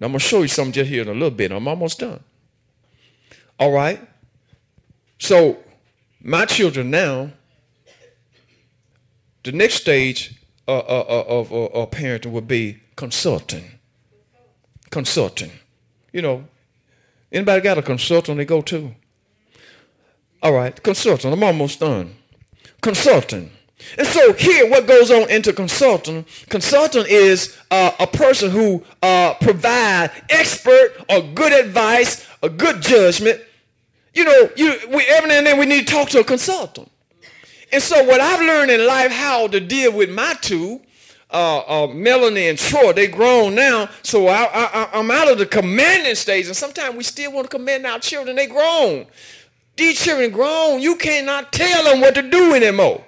I'm 0.00 0.10
going 0.10 0.14
to 0.14 0.18
show 0.18 0.42
you 0.42 0.48
something 0.48 0.72
just 0.72 0.90
here 0.90 1.02
in 1.02 1.08
a 1.08 1.12
little 1.12 1.30
bit. 1.30 1.52
I'm 1.52 1.68
almost 1.68 2.00
done. 2.00 2.24
All 3.60 3.70
right? 3.70 4.00
So, 5.18 5.58
my 6.20 6.44
children 6.44 6.90
now, 6.90 7.30
the 9.44 9.52
next 9.52 9.74
stage 9.74 10.40
uh, 10.66 10.78
uh, 10.78 11.04
uh 11.08 11.24
of, 11.28 11.52
of, 11.52 11.72
of 11.72 11.90
parenting 11.92 12.32
would 12.32 12.48
be 12.48 12.80
consulting. 12.96 13.78
Consulting. 14.90 15.52
You 16.12 16.22
know, 16.22 16.44
anybody 17.30 17.60
got 17.60 17.78
a 17.78 17.82
consultant 17.82 18.38
they 18.38 18.44
go 18.44 18.62
to? 18.62 18.92
All 20.42 20.52
right, 20.52 20.82
consultant. 20.82 21.32
I'm 21.32 21.44
almost 21.44 21.78
done 21.78 22.16
consulting. 22.82 23.50
And 23.98 24.06
so 24.06 24.32
here, 24.32 24.68
what 24.70 24.86
goes 24.86 25.10
on 25.10 25.28
into 25.30 25.52
consulting? 25.52 26.24
Consultant 26.48 27.08
is 27.08 27.58
uh, 27.70 27.92
a 27.98 28.06
person 28.06 28.50
who 28.50 28.82
uh, 29.02 29.34
provide 29.34 30.10
expert 30.28 30.94
or 31.08 31.22
good 31.22 31.52
advice, 31.52 32.26
a 32.42 32.48
good 32.48 32.80
judgment. 32.80 33.40
You 34.14 34.24
know, 34.24 34.50
you, 34.56 34.74
we, 34.88 35.04
every 35.06 35.28
now 35.28 35.38
and 35.38 35.46
then 35.46 35.58
we 35.58 35.66
need 35.66 35.86
to 35.86 35.92
talk 35.92 36.08
to 36.10 36.20
a 36.20 36.24
consultant. 36.24 36.90
And 37.72 37.82
so 37.82 38.04
what 38.04 38.20
I've 38.20 38.40
learned 38.40 38.70
in 38.70 38.86
life 38.86 39.10
how 39.10 39.48
to 39.48 39.58
deal 39.58 39.92
with 39.92 40.10
my 40.10 40.34
two, 40.40 40.80
uh, 41.30 41.84
uh, 41.84 41.86
Melanie 41.86 42.48
and 42.48 42.58
Troy, 42.58 42.92
they 42.92 43.06
grown 43.06 43.54
now. 43.54 43.88
So 44.02 44.28
I, 44.28 44.48
I, 44.52 44.88
I'm 44.92 45.10
out 45.10 45.30
of 45.30 45.38
the 45.38 45.46
commanding 45.46 46.14
stage. 46.14 46.46
And 46.46 46.54
sometimes 46.54 46.94
we 46.94 47.02
still 47.02 47.32
want 47.32 47.50
to 47.50 47.56
command 47.56 47.86
our 47.86 47.98
children. 47.98 48.36
They 48.36 48.46
grown. 48.46 49.06
These 49.82 50.00
children 50.00 50.30
grown. 50.30 50.80
You 50.80 50.94
cannot 50.94 51.52
tell 51.52 51.82
them 51.82 52.00
what 52.00 52.14
to 52.14 52.22
do 52.22 52.54
anymore. 52.54 53.04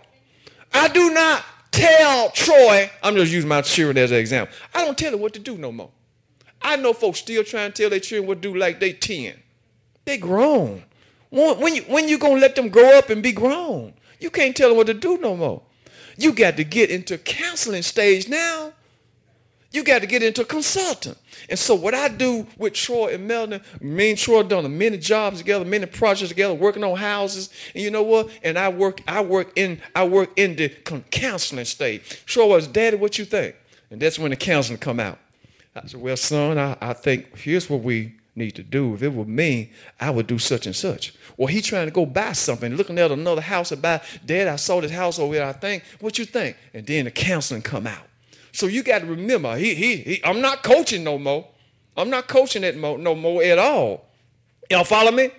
I 0.72 0.88
do 0.88 1.14
not 1.14 1.44
tell 1.70 2.30
Troy, 2.30 2.90
I'm 3.00 3.14
just 3.14 3.30
using 3.30 3.48
my 3.48 3.60
children 3.60 3.96
as 3.98 4.10
an 4.10 4.16
example. 4.16 4.56
I 4.74 4.84
don't 4.84 4.98
tell 4.98 5.12
them 5.12 5.20
what 5.20 5.34
to 5.34 5.38
do 5.38 5.56
no 5.56 5.70
more. 5.70 5.92
I 6.60 6.74
know 6.74 6.92
folks 6.92 7.20
still 7.20 7.44
trying 7.44 7.70
to 7.70 7.80
tell 7.80 7.90
their 7.90 8.00
children 8.00 8.26
what 8.26 8.42
to 8.42 8.52
do 8.52 8.58
like 8.58 8.80
they 8.80 8.92
10. 8.92 9.34
They 10.04 10.18
grown. 10.18 10.82
When 11.30 11.76
you, 11.76 11.82
when 11.82 12.08
you 12.08 12.18
to 12.18 12.28
let 12.32 12.56
them 12.56 12.70
grow 12.70 12.98
up 12.98 13.08
and 13.08 13.22
be 13.22 13.30
grown? 13.30 13.94
You 14.18 14.30
can't 14.30 14.56
tell 14.56 14.70
them 14.70 14.76
what 14.76 14.88
to 14.88 14.94
do 14.94 15.16
no 15.18 15.36
more. 15.36 15.62
You 16.16 16.32
got 16.32 16.56
to 16.56 16.64
get 16.64 16.90
into 16.90 17.18
counseling 17.18 17.82
stage 17.82 18.28
now. 18.28 18.72
You 19.74 19.82
got 19.82 20.02
to 20.02 20.06
get 20.06 20.22
into 20.22 20.44
consulting. 20.44 21.16
And 21.50 21.58
so 21.58 21.74
what 21.74 21.94
I 21.94 22.06
do 22.06 22.46
with 22.56 22.74
Troy 22.74 23.14
and 23.14 23.26
Melvin, 23.26 23.60
me 23.80 24.10
and 24.10 24.18
Troy 24.18 24.44
done 24.44 24.78
many 24.78 24.96
jobs 24.98 25.38
together, 25.38 25.64
many 25.64 25.84
projects 25.86 26.28
together, 26.28 26.54
working 26.54 26.84
on 26.84 26.96
houses. 26.96 27.50
And 27.74 27.82
you 27.82 27.90
know 27.90 28.04
what? 28.04 28.30
And 28.44 28.56
I 28.56 28.68
work, 28.68 29.00
I 29.08 29.20
work 29.20 29.50
in, 29.56 29.80
I 29.92 30.06
work 30.06 30.30
in 30.36 30.54
the 30.54 30.68
counseling 31.10 31.64
state. 31.64 32.22
Troy 32.24 32.46
was, 32.46 32.68
Daddy, 32.68 32.96
what 32.96 33.18
you 33.18 33.24
think? 33.24 33.56
And 33.90 34.00
that's 34.00 34.16
when 34.16 34.30
the 34.30 34.36
counseling 34.36 34.78
come 34.78 35.00
out. 35.00 35.18
I 35.74 35.84
said, 35.88 36.00
Well, 36.00 36.16
son, 36.16 36.56
I, 36.56 36.76
I 36.80 36.92
think 36.92 37.36
here's 37.36 37.68
what 37.68 37.80
we 37.80 38.14
need 38.36 38.52
to 38.52 38.62
do. 38.62 38.94
If 38.94 39.02
it 39.02 39.12
were 39.12 39.24
me, 39.24 39.72
I 39.98 40.10
would 40.10 40.28
do 40.28 40.38
such 40.38 40.66
and 40.66 40.76
such. 40.76 41.14
Or 41.36 41.48
he 41.48 41.60
trying 41.60 41.88
to 41.88 41.92
go 41.92 42.06
buy 42.06 42.32
something, 42.32 42.76
looking 42.76 43.00
at 43.00 43.10
another 43.10 43.40
house 43.40 43.70
to 43.70 43.76
buy. 43.76 44.00
Dad, 44.24 44.46
I 44.46 44.54
saw 44.54 44.80
this 44.80 44.92
house 44.92 45.18
over 45.18 45.34
there. 45.34 45.46
I 45.46 45.52
think. 45.52 45.82
What 45.98 46.16
you 46.16 46.26
think? 46.26 46.56
And 46.72 46.86
then 46.86 47.06
the 47.06 47.10
counseling 47.10 47.62
come 47.62 47.88
out. 47.88 48.06
So 48.54 48.66
you 48.66 48.84
got 48.84 49.00
to 49.00 49.06
remember, 49.06 49.56
he, 49.56 49.74
he, 49.74 49.96
he, 49.96 50.24
I'm 50.24 50.40
not 50.40 50.62
coaching 50.62 51.02
no 51.02 51.18
more. 51.18 51.44
I'm 51.96 52.08
not 52.08 52.28
coaching 52.28 52.62
it 52.62 52.76
mo- 52.76 52.96
no 52.96 53.16
more 53.16 53.42
at 53.42 53.58
all. 53.58 54.06
Y'all 54.70 54.84
follow 54.84 55.10
me? 55.10 55.30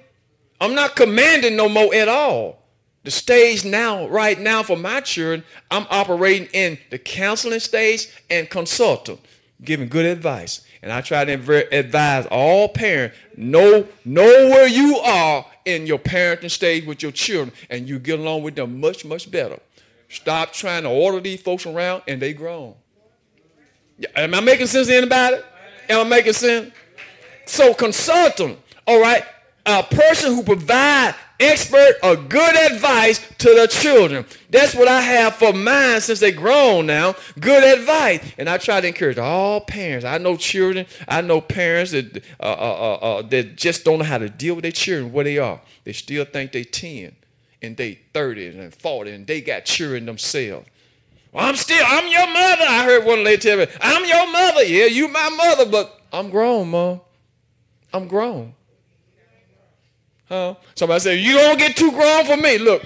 I'm 0.59 0.75
not 0.75 0.97
commanding 0.97 1.55
no 1.55 1.69
more 1.69 1.95
at 1.95 2.09
all. 2.09 2.61
The 3.03 3.11
stage 3.11 3.63
now, 3.63 4.09
right 4.09 4.37
now 4.37 4.63
for 4.63 4.75
my 4.75 4.99
children, 4.99 5.45
I'm 5.71 5.87
operating 5.89 6.49
in 6.51 6.77
the 6.89 6.97
counseling 6.97 7.61
stage 7.61 8.09
and 8.29 8.49
consulting, 8.49 9.19
giving 9.63 9.87
good 9.87 10.05
advice. 10.05 10.65
And 10.81 10.91
I 10.91 10.99
try 10.99 11.23
to 11.23 11.77
advise 11.77 12.25
all 12.25 12.67
parents, 12.67 13.15
know, 13.37 13.87
know 14.03 14.49
where 14.49 14.67
you 14.67 14.97
are 14.97 15.45
in 15.63 15.87
your 15.87 15.99
parenting 15.99 16.51
stage 16.51 16.85
with 16.85 17.01
your 17.01 17.13
children, 17.13 17.55
and 17.69 17.87
you 17.87 17.97
get 17.97 18.19
along 18.19 18.43
with 18.43 18.55
them 18.55 18.81
much, 18.81 19.05
much 19.05 19.31
better. 19.31 19.59
Stop 20.09 20.51
trying 20.51 20.83
to 20.83 20.89
order 20.89 21.21
these 21.21 21.41
folks 21.41 21.65
around, 21.65 22.03
and 22.09 22.21
they 22.21 22.33
grown. 22.33 22.75
Am 24.15 24.33
I 24.33 24.39
making 24.41 24.67
sense 24.67 24.87
to 24.87 24.95
anybody? 24.95 25.37
Am 25.89 26.05
I 26.05 26.09
making 26.09 26.33
sense? 26.33 26.73
So 27.45 27.73
consultant, 27.73 28.59
all 28.87 28.99
right, 28.99 29.23
a 29.65 29.83
person 29.83 30.33
who 30.33 30.43
provide 30.43 31.15
expert 31.39 31.95
or 32.03 32.15
good 32.15 32.71
advice 32.71 33.19
to 33.37 33.49
the 33.49 33.67
children. 33.67 34.25
That's 34.49 34.73
what 34.75 34.87
I 34.87 35.01
have 35.01 35.35
for 35.35 35.53
mine 35.53 36.01
since 36.01 36.19
they 36.19 36.31
grown 36.31 36.85
now. 36.85 37.15
Good 37.39 37.79
advice. 37.79 38.21
And 38.37 38.49
I 38.49 38.57
try 38.57 38.81
to 38.81 38.87
encourage 38.87 39.17
all 39.17 39.61
parents. 39.61 40.05
I 40.05 40.17
know 40.17 40.37
children. 40.37 40.85
I 41.07 41.21
know 41.21 41.41
parents 41.41 41.91
that, 41.91 42.17
uh, 42.39 42.43
uh, 42.43 42.45
uh, 42.45 42.93
uh 42.93 43.21
that 43.23 43.55
just 43.55 43.83
don't 43.83 43.99
know 43.99 44.05
how 44.05 44.17
to 44.17 44.29
deal 44.29 44.55
with 44.55 44.63
their 44.63 44.71
children 44.71 45.11
where 45.11 45.23
they 45.23 45.37
are. 45.37 45.61
They 45.83 45.93
still 45.93 46.25
think 46.25 46.51
they 46.51 46.63
10 46.63 47.15
and 47.61 47.77
they 47.77 47.99
30 48.13 48.47
and 48.47 48.73
40 48.73 49.11
and 49.11 49.27
they 49.27 49.41
got 49.41 49.65
children 49.65 50.05
themselves. 50.05 50.67
Well, 51.35 51.45
I'm 51.45 51.57
still, 51.57 51.83
I'm 51.85 52.07
your 52.07 52.27
mother. 52.27 52.63
I 52.65 52.85
heard 52.85 53.03
one 53.03 53.25
lady 53.25 53.41
tell 53.41 53.57
me, 53.57 53.67
I'm 53.81 54.05
your 54.05 54.31
mother. 54.31 54.63
Yeah, 54.63 54.85
you 54.85 55.09
my 55.09 55.29
mother, 55.31 55.65
but 55.69 55.99
I'm 56.13 56.29
grown, 56.29 56.69
mom. 56.69 57.01
I'm 57.93 58.07
grown. 58.07 58.53
Huh? 60.29 60.55
Somebody 60.75 61.01
said, 61.01 61.19
you 61.19 61.33
don't 61.33 61.59
get 61.59 61.75
too 61.75 61.91
grown 61.91 62.23
for 62.23 62.37
me. 62.37 62.57
Look, 62.57 62.83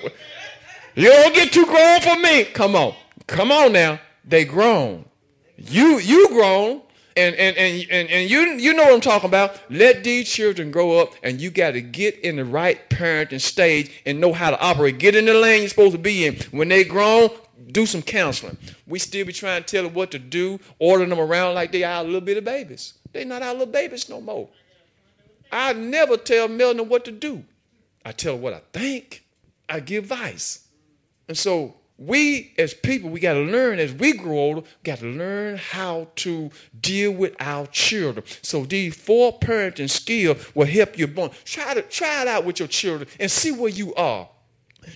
you 0.96 1.10
don't 1.10 1.36
get 1.36 1.54
too 1.54 1.68
grown 1.68 2.02
for 2.02 2.16
me. 2.16 2.46
Come 2.46 2.76
on. 2.76 2.96
Come 3.28 3.52
on 3.52 3.72
now. 3.72 4.00
They 4.26 4.46
grown. 4.46 5.06
You 5.56 6.00
you 6.00 6.30
grown. 6.30 6.82
And, 7.16 7.36
and, 7.36 7.58
and, 7.58 7.86
and, 7.92 8.10
and 8.10 8.30
you, 8.30 8.40
you 8.54 8.74
know 8.74 8.86
what 8.86 8.94
I'm 8.94 9.02
talking 9.02 9.30
about. 9.30 9.60
Let 9.70 10.06
these 10.06 10.30
children 10.30 10.72
grow 10.72 11.00
up, 11.00 11.14
and 11.22 11.42
you 11.42 11.52
got 11.52 11.72
to 11.72 11.82
get 11.82 12.18
in 12.22 12.38
the 12.38 12.46
right 12.46 12.90
parenting 12.90 13.42
stage 13.42 13.92
and 14.06 14.22
know 14.22 14.32
how 14.32 14.52
to 14.52 14.60
operate. 14.60 15.00
Get 15.00 15.16
in 15.16 15.26
the 15.26 15.34
lane 15.34 15.62
you're 15.62 15.70
supposed 15.70 15.92
to 15.92 15.98
be 15.98 16.26
in. 16.26 16.38
When 16.52 16.70
they 16.70 16.86
grown, 16.86 17.30
do 17.72 17.86
some 17.86 18.02
counseling. 18.02 18.58
We 18.88 19.00
still 19.00 19.26
be 19.26 19.34
trying 19.34 19.64
to 19.64 19.68
tell 19.68 19.84
them 19.84 19.94
what 19.94 20.12
to 20.12 20.20
do, 20.20 20.60
ordering 20.80 21.10
them 21.10 21.20
around 21.20 21.56
like 21.56 21.72
they 21.72 21.84
are 21.84 22.02
a 22.02 22.04
little 22.04 22.22
bitty 22.22 22.42
babies. 22.42 22.96
They 23.12 23.26
not 23.26 23.42
our 23.42 23.54
little 23.54 23.68
babies 23.68 24.10
no 24.10 24.22
more. 24.22 24.50
I 25.52 25.74
never 25.74 26.18
tell 26.18 26.48
Melanie 26.48 26.84
what 26.84 27.06
to 27.06 27.12
do. 27.12 27.44
I 28.06 28.12
tell 28.12 28.36
her 28.36 28.40
what 28.40 28.54
I 28.54 28.62
think. 28.72 29.24
I 29.68 29.80
give 29.80 30.06
advice. 30.06 30.68
And 31.28 31.38
so 31.38 31.76
we 31.98 32.54
as 32.58 32.74
people, 32.74 33.10
we 33.10 33.20
got 33.20 33.34
to 33.34 33.42
learn 33.42 33.78
as 33.78 33.94
we 33.94 34.14
grow 34.14 34.38
older, 34.38 34.62
got 34.84 35.00
to 35.00 35.06
learn 35.06 35.58
how 35.58 36.08
to 36.18 36.50
deal 36.80 37.12
with 37.12 37.36
our 37.40 37.68
children. 37.68 38.26
So 38.42 38.64
these 38.64 38.96
four 38.96 39.38
parenting 39.38 39.90
skills 39.90 40.56
will 40.56 40.66
help 40.66 40.98
you. 40.98 41.08
Born. 41.08 41.32
Try 41.46 41.74
to 41.74 41.82
try 41.82 42.22
it 42.22 42.28
out 42.28 42.46
with 42.46 42.60
your 42.60 42.68
children 42.68 43.10
and 43.20 43.30
see 43.30 43.52
where 43.52 43.70
you 43.70 43.94
are. 43.96 44.30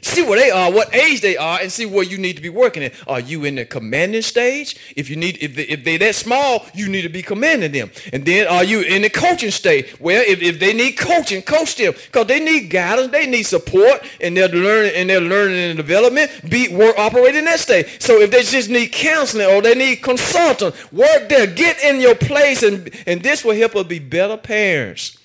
See 0.01 0.23
where 0.23 0.39
they 0.39 0.51
are, 0.51 0.71
what 0.71 0.93
age 0.93 1.21
they 1.21 1.37
are, 1.37 1.59
and 1.59 1.71
see 1.71 1.85
where 1.85 2.03
you 2.03 2.17
need 2.17 2.35
to 2.35 2.41
be 2.41 2.49
working 2.49 2.83
at. 2.83 2.93
Are 3.07 3.19
you 3.19 3.45
in 3.45 3.55
the 3.55 3.65
commanding 3.65 4.21
stage? 4.21 4.93
If 4.95 5.09
you 5.09 5.15
need, 5.15 5.37
if 5.41 5.55
they, 5.55 5.63
if 5.63 5.83
they 5.83 5.97
that 5.97 6.15
small, 6.15 6.65
you 6.73 6.89
need 6.89 7.03
to 7.03 7.09
be 7.09 7.21
commanding 7.21 7.71
them. 7.71 7.91
And 8.11 8.25
then 8.25 8.47
are 8.47 8.63
you 8.63 8.81
in 8.81 9.01
the 9.01 9.09
coaching 9.09 9.51
stage? 9.51 9.95
Well, 9.99 10.23
if, 10.25 10.41
if 10.41 10.59
they 10.59 10.73
need 10.73 10.93
coaching, 10.93 11.41
coach 11.41 11.75
them 11.75 11.93
because 11.93 12.27
they 12.27 12.39
need 12.39 12.69
guidance, 12.69 13.11
they 13.11 13.27
need 13.27 13.43
support, 13.43 14.03
and 14.21 14.35
they're 14.35 14.49
learning 14.49 14.93
and 14.95 15.09
they're 15.09 15.21
learning 15.21 15.57
and 15.57 15.77
development. 15.77 16.31
Be 16.49 16.73
work 16.73 16.97
operating 16.97 17.39
in 17.39 17.45
that 17.45 17.59
stage. 17.59 18.01
So 18.01 18.19
if 18.19 18.31
they 18.31 18.43
just 18.43 18.69
need 18.69 18.91
counseling 18.91 19.47
or 19.47 19.61
they 19.61 19.75
need 19.75 19.97
consultant, 19.97 20.75
work 20.93 21.29
there. 21.29 21.47
Get 21.47 21.83
in 21.83 21.99
your 21.99 22.15
place, 22.15 22.63
and 22.63 22.89
and 23.05 23.21
this 23.21 23.43
will 23.43 23.55
help 23.55 23.75
us 23.75 23.87
be 23.87 23.99
better 23.99 24.37
parents, 24.37 25.17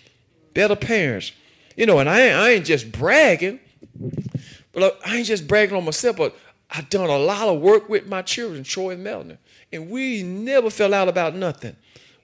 better 0.55 0.77
parents. 0.77 1.33
You 1.77 1.87
know, 1.87 1.99
and 1.99 2.09
I 2.09 2.29
I 2.29 2.51
ain't 2.51 2.66
just 2.66 2.91
bragging. 2.91 3.61
But 4.79 5.01
I 5.05 5.16
ain't 5.16 5.26
just 5.26 5.49
bragging 5.49 5.76
on 5.76 5.85
myself, 5.85 6.16
but 6.16 6.37
I 6.70 6.83
done 6.83 7.11
a 7.11 7.18
lot 7.18 7.49
of 7.49 7.61
work 7.61 7.89
with 7.89 8.07
my 8.07 8.22
children, 8.22 8.62
Troy 8.62 8.91
and 8.91 9.03
Melanie, 9.03 9.39
and 9.72 9.91
we 9.91 10.22
never 10.22 10.70
fell 10.70 10.95
out 10.95 11.09
about 11.09 11.35
nothing. 11.35 11.74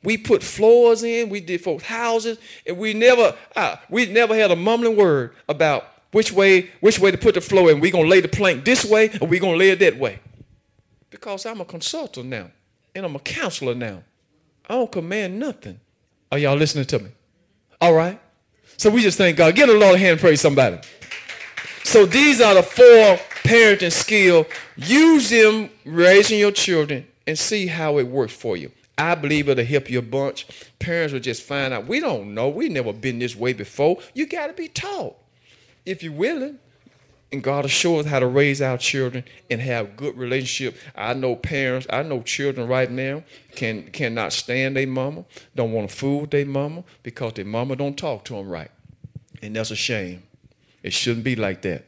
We 0.04 0.18
put 0.18 0.42
floors 0.42 1.02
in, 1.02 1.30
we 1.30 1.40
did 1.40 1.62
folks' 1.62 1.82
houses, 1.82 2.38
and 2.66 2.78
we 2.78 2.92
never, 2.92 3.34
uh, 3.56 3.76
we 3.88 4.06
never 4.06 4.36
had 4.36 4.50
a 4.50 4.56
mumbling 4.56 4.96
word 4.96 5.34
about 5.48 5.86
which 6.12 6.30
way, 6.30 6.70
which 6.80 7.00
way 7.00 7.10
to 7.10 7.18
put 7.18 7.34
the 7.34 7.40
floor 7.40 7.70
in. 7.70 7.80
We 7.80 7.90
gonna 7.90 8.06
lay 8.06 8.20
the 8.20 8.28
plank 8.28 8.64
this 8.64 8.84
way, 8.84 9.10
or 9.20 9.26
we 9.26 9.38
gonna 9.40 9.56
lay 9.56 9.70
it 9.70 9.80
that 9.80 9.98
way. 9.98 10.20
Because 11.10 11.46
I'm 11.46 11.60
a 11.60 11.64
consultant 11.64 12.28
now, 12.28 12.50
and 12.94 13.04
I'm 13.04 13.16
a 13.16 13.20
counselor 13.20 13.74
now. 13.74 14.02
I 14.68 14.74
don't 14.74 14.92
command 14.92 15.40
nothing. 15.40 15.80
Are 16.30 16.38
y'all 16.38 16.56
listening 16.56 16.84
to 16.84 16.98
me? 17.00 17.10
All 17.80 17.94
right. 17.94 18.20
So 18.76 18.90
we 18.90 19.02
just 19.02 19.18
thank 19.18 19.36
God. 19.36 19.54
Give 19.54 19.68
the 19.68 19.74
Lord 19.74 19.94
a 19.94 19.98
hand, 19.98 20.20
praise 20.20 20.40
somebody. 20.40 20.78
So 21.84 22.06
these 22.06 22.40
are 22.40 22.54
the 22.54 22.62
four 22.62 23.18
parenting 23.44 23.92
skills. 23.92 24.46
Use 24.76 25.30
them 25.30 25.70
raising 25.84 26.38
your 26.38 26.50
children 26.50 27.06
and 27.26 27.38
see 27.38 27.66
how 27.66 27.98
it 27.98 28.08
works 28.08 28.32
for 28.32 28.56
you. 28.56 28.72
I 28.96 29.14
believe 29.14 29.48
it'll 29.48 29.64
help 29.64 29.90
you 29.90 29.98
a 29.98 30.02
bunch. 30.02 30.46
Parents 30.78 31.12
will 31.12 31.20
just 31.20 31.42
find 31.42 31.74
out, 31.74 31.86
we 31.86 32.00
don't 32.00 32.34
know. 32.34 32.48
we 32.48 32.68
never 32.68 32.92
been 32.92 33.18
this 33.18 33.36
way 33.36 33.52
before. 33.52 33.98
You 34.14 34.26
got 34.26 34.48
to 34.48 34.54
be 34.54 34.68
taught 34.68 35.16
if 35.84 36.02
you're 36.02 36.12
willing. 36.12 36.58
And 37.32 37.42
God 37.42 37.64
will 37.64 37.68
show 37.68 37.98
us 37.98 38.06
how 38.06 38.20
to 38.20 38.28
raise 38.28 38.62
our 38.62 38.78
children 38.78 39.24
and 39.50 39.60
have 39.60 39.96
good 39.96 40.16
relationship. 40.16 40.78
I 40.94 41.14
know 41.14 41.34
parents, 41.34 41.86
I 41.90 42.02
know 42.04 42.22
children 42.22 42.68
right 42.68 42.88
now 42.88 43.24
can 43.56 43.90
cannot 43.90 44.32
stand 44.32 44.76
their 44.76 44.86
mama, 44.86 45.24
don't 45.56 45.72
want 45.72 45.90
to 45.90 45.96
fool 45.96 46.26
their 46.26 46.46
mama 46.46 46.84
because 47.02 47.32
their 47.32 47.44
mama 47.44 47.74
don't 47.74 47.98
talk 47.98 48.24
to 48.26 48.34
them 48.34 48.48
right. 48.48 48.70
And 49.42 49.56
that's 49.56 49.72
a 49.72 49.76
shame. 49.76 50.22
It 50.84 50.92
shouldn't 50.92 51.24
be 51.24 51.34
like 51.34 51.62
that. 51.62 51.86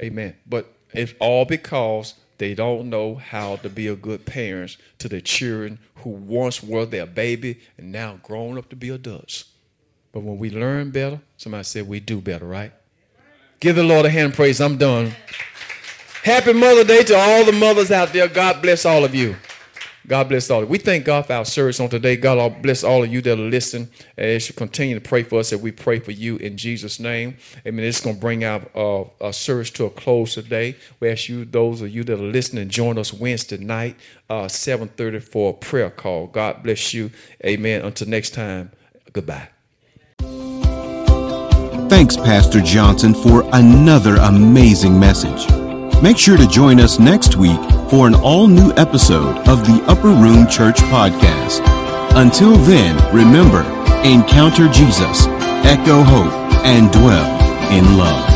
Amen. 0.00 0.36
But 0.46 0.72
it's 0.92 1.14
all 1.18 1.46
because 1.46 2.14
they 2.36 2.54
don't 2.54 2.90
know 2.90 3.16
how 3.16 3.56
to 3.56 3.70
be 3.70 3.88
a 3.88 3.96
good 3.96 4.26
parents 4.26 4.76
to 4.98 5.08
their 5.08 5.22
children 5.22 5.78
who 5.96 6.10
once 6.10 6.62
were 6.62 6.84
their 6.84 7.06
baby 7.06 7.58
and 7.78 7.90
now 7.90 8.20
grown 8.22 8.58
up 8.58 8.68
to 8.68 8.76
be 8.76 8.90
adults. 8.90 9.46
But 10.12 10.20
when 10.20 10.38
we 10.38 10.50
learn 10.50 10.90
better, 10.90 11.20
somebody 11.38 11.64
said 11.64 11.88
we 11.88 12.00
do 12.00 12.20
better, 12.20 12.44
right? 12.44 12.72
Give 13.60 13.74
the 13.74 13.82
Lord 13.82 14.04
a 14.04 14.10
hand 14.10 14.34
praise. 14.34 14.60
I'm 14.60 14.76
done. 14.76 15.12
Happy 16.22 16.52
Mother 16.52 16.84
Day 16.84 17.02
to 17.04 17.16
all 17.16 17.44
the 17.44 17.52
mothers 17.52 17.90
out 17.90 18.12
there. 18.12 18.28
God 18.28 18.60
bless 18.60 18.84
all 18.84 19.04
of 19.04 19.14
you. 19.14 19.36
God 20.08 20.30
bless 20.30 20.50
all. 20.50 20.64
We 20.64 20.78
thank 20.78 21.04
God 21.04 21.26
for 21.26 21.34
our 21.34 21.44
service 21.44 21.78
on 21.80 21.90
today. 21.90 22.16
God 22.16 22.62
bless 22.62 22.82
all 22.82 23.04
of 23.04 23.12
you 23.12 23.20
that 23.20 23.38
are 23.38 23.42
listening. 23.42 23.88
As 24.16 24.48
you 24.48 24.54
continue 24.54 24.94
to 24.94 25.00
pray 25.00 25.22
for 25.22 25.38
us, 25.38 25.50
that 25.50 25.58
we 25.58 25.70
pray 25.70 25.98
for 25.98 26.12
you 26.12 26.36
in 26.36 26.56
Jesus' 26.56 26.98
name. 26.98 27.36
Amen. 27.66 27.84
It's 27.84 28.00
going 28.00 28.16
to 28.16 28.20
bring 28.20 28.42
our, 28.42 28.62
uh, 28.74 29.04
our 29.20 29.32
service 29.34 29.70
to 29.72 29.84
a 29.84 29.90
close 29.90 30.34
today. 30.34 30.76
We 30.98 31.10
ask 31.10 31.28
you, 31.28 31.44
those 31.44 31.82
of 31.82 31.90
you 31.90 32.04
that 32.04 32.14
are 32.14 32.22
listening, 32.22 32.70
join 32.70 32.96
us 32.96 33.12
Wednesday 33.12 33.58
night, 33.58 33.96
uh, 34.30 34.46
7.30 34.46 35.22
for 35.22 35.50
a 35.50 35.54
prayer 35.54 35.90
call. 35.90 36.28
God 36.28 36.62
bless 36.62 36.94
you. 36.94 37.10
Amen. 37.44 37.82
Until 37.82 38.08
next 38.08 38.30
time, 38.30 38.72
goodbye. 39.12 39.48
Thanks, 41.90 42.16
Pastor 42.16 42.60
Johnson, 42.62 43.12
for 43.14 43.44
another 43.52 44.16
amazing 44.16 44.98
message. 44.98 45.67
Make 46.02 46.16
sure 46.16 46.36
to 46.36 46.46
join 46.46 46.78
us 46.78 47.00
next 47.00 47.36
week 47.36 47.58
for 47.90 48.06
an 48.06 48.14
all 48.14 48.46
new 48.46 48.72
episode 48.76 49.36
of 49.48 49.66
the 49.66 49.82
Upper 49.88 50.08
Room 50.08 50.46
Church 50.46 50.76
Podcast. 50.76 51.60
Until 52.14 52.56
then, 52.56 52.94
remember 53.12 53.62
encounter 54.06 54.68
Jesus, 54.68 55.26
echo 55.66 56.02
hope, 56.02 56.32
and 56.64 56.92
dwell 56.92 57.72
in 57.72 57.98
love. 57.98 58.27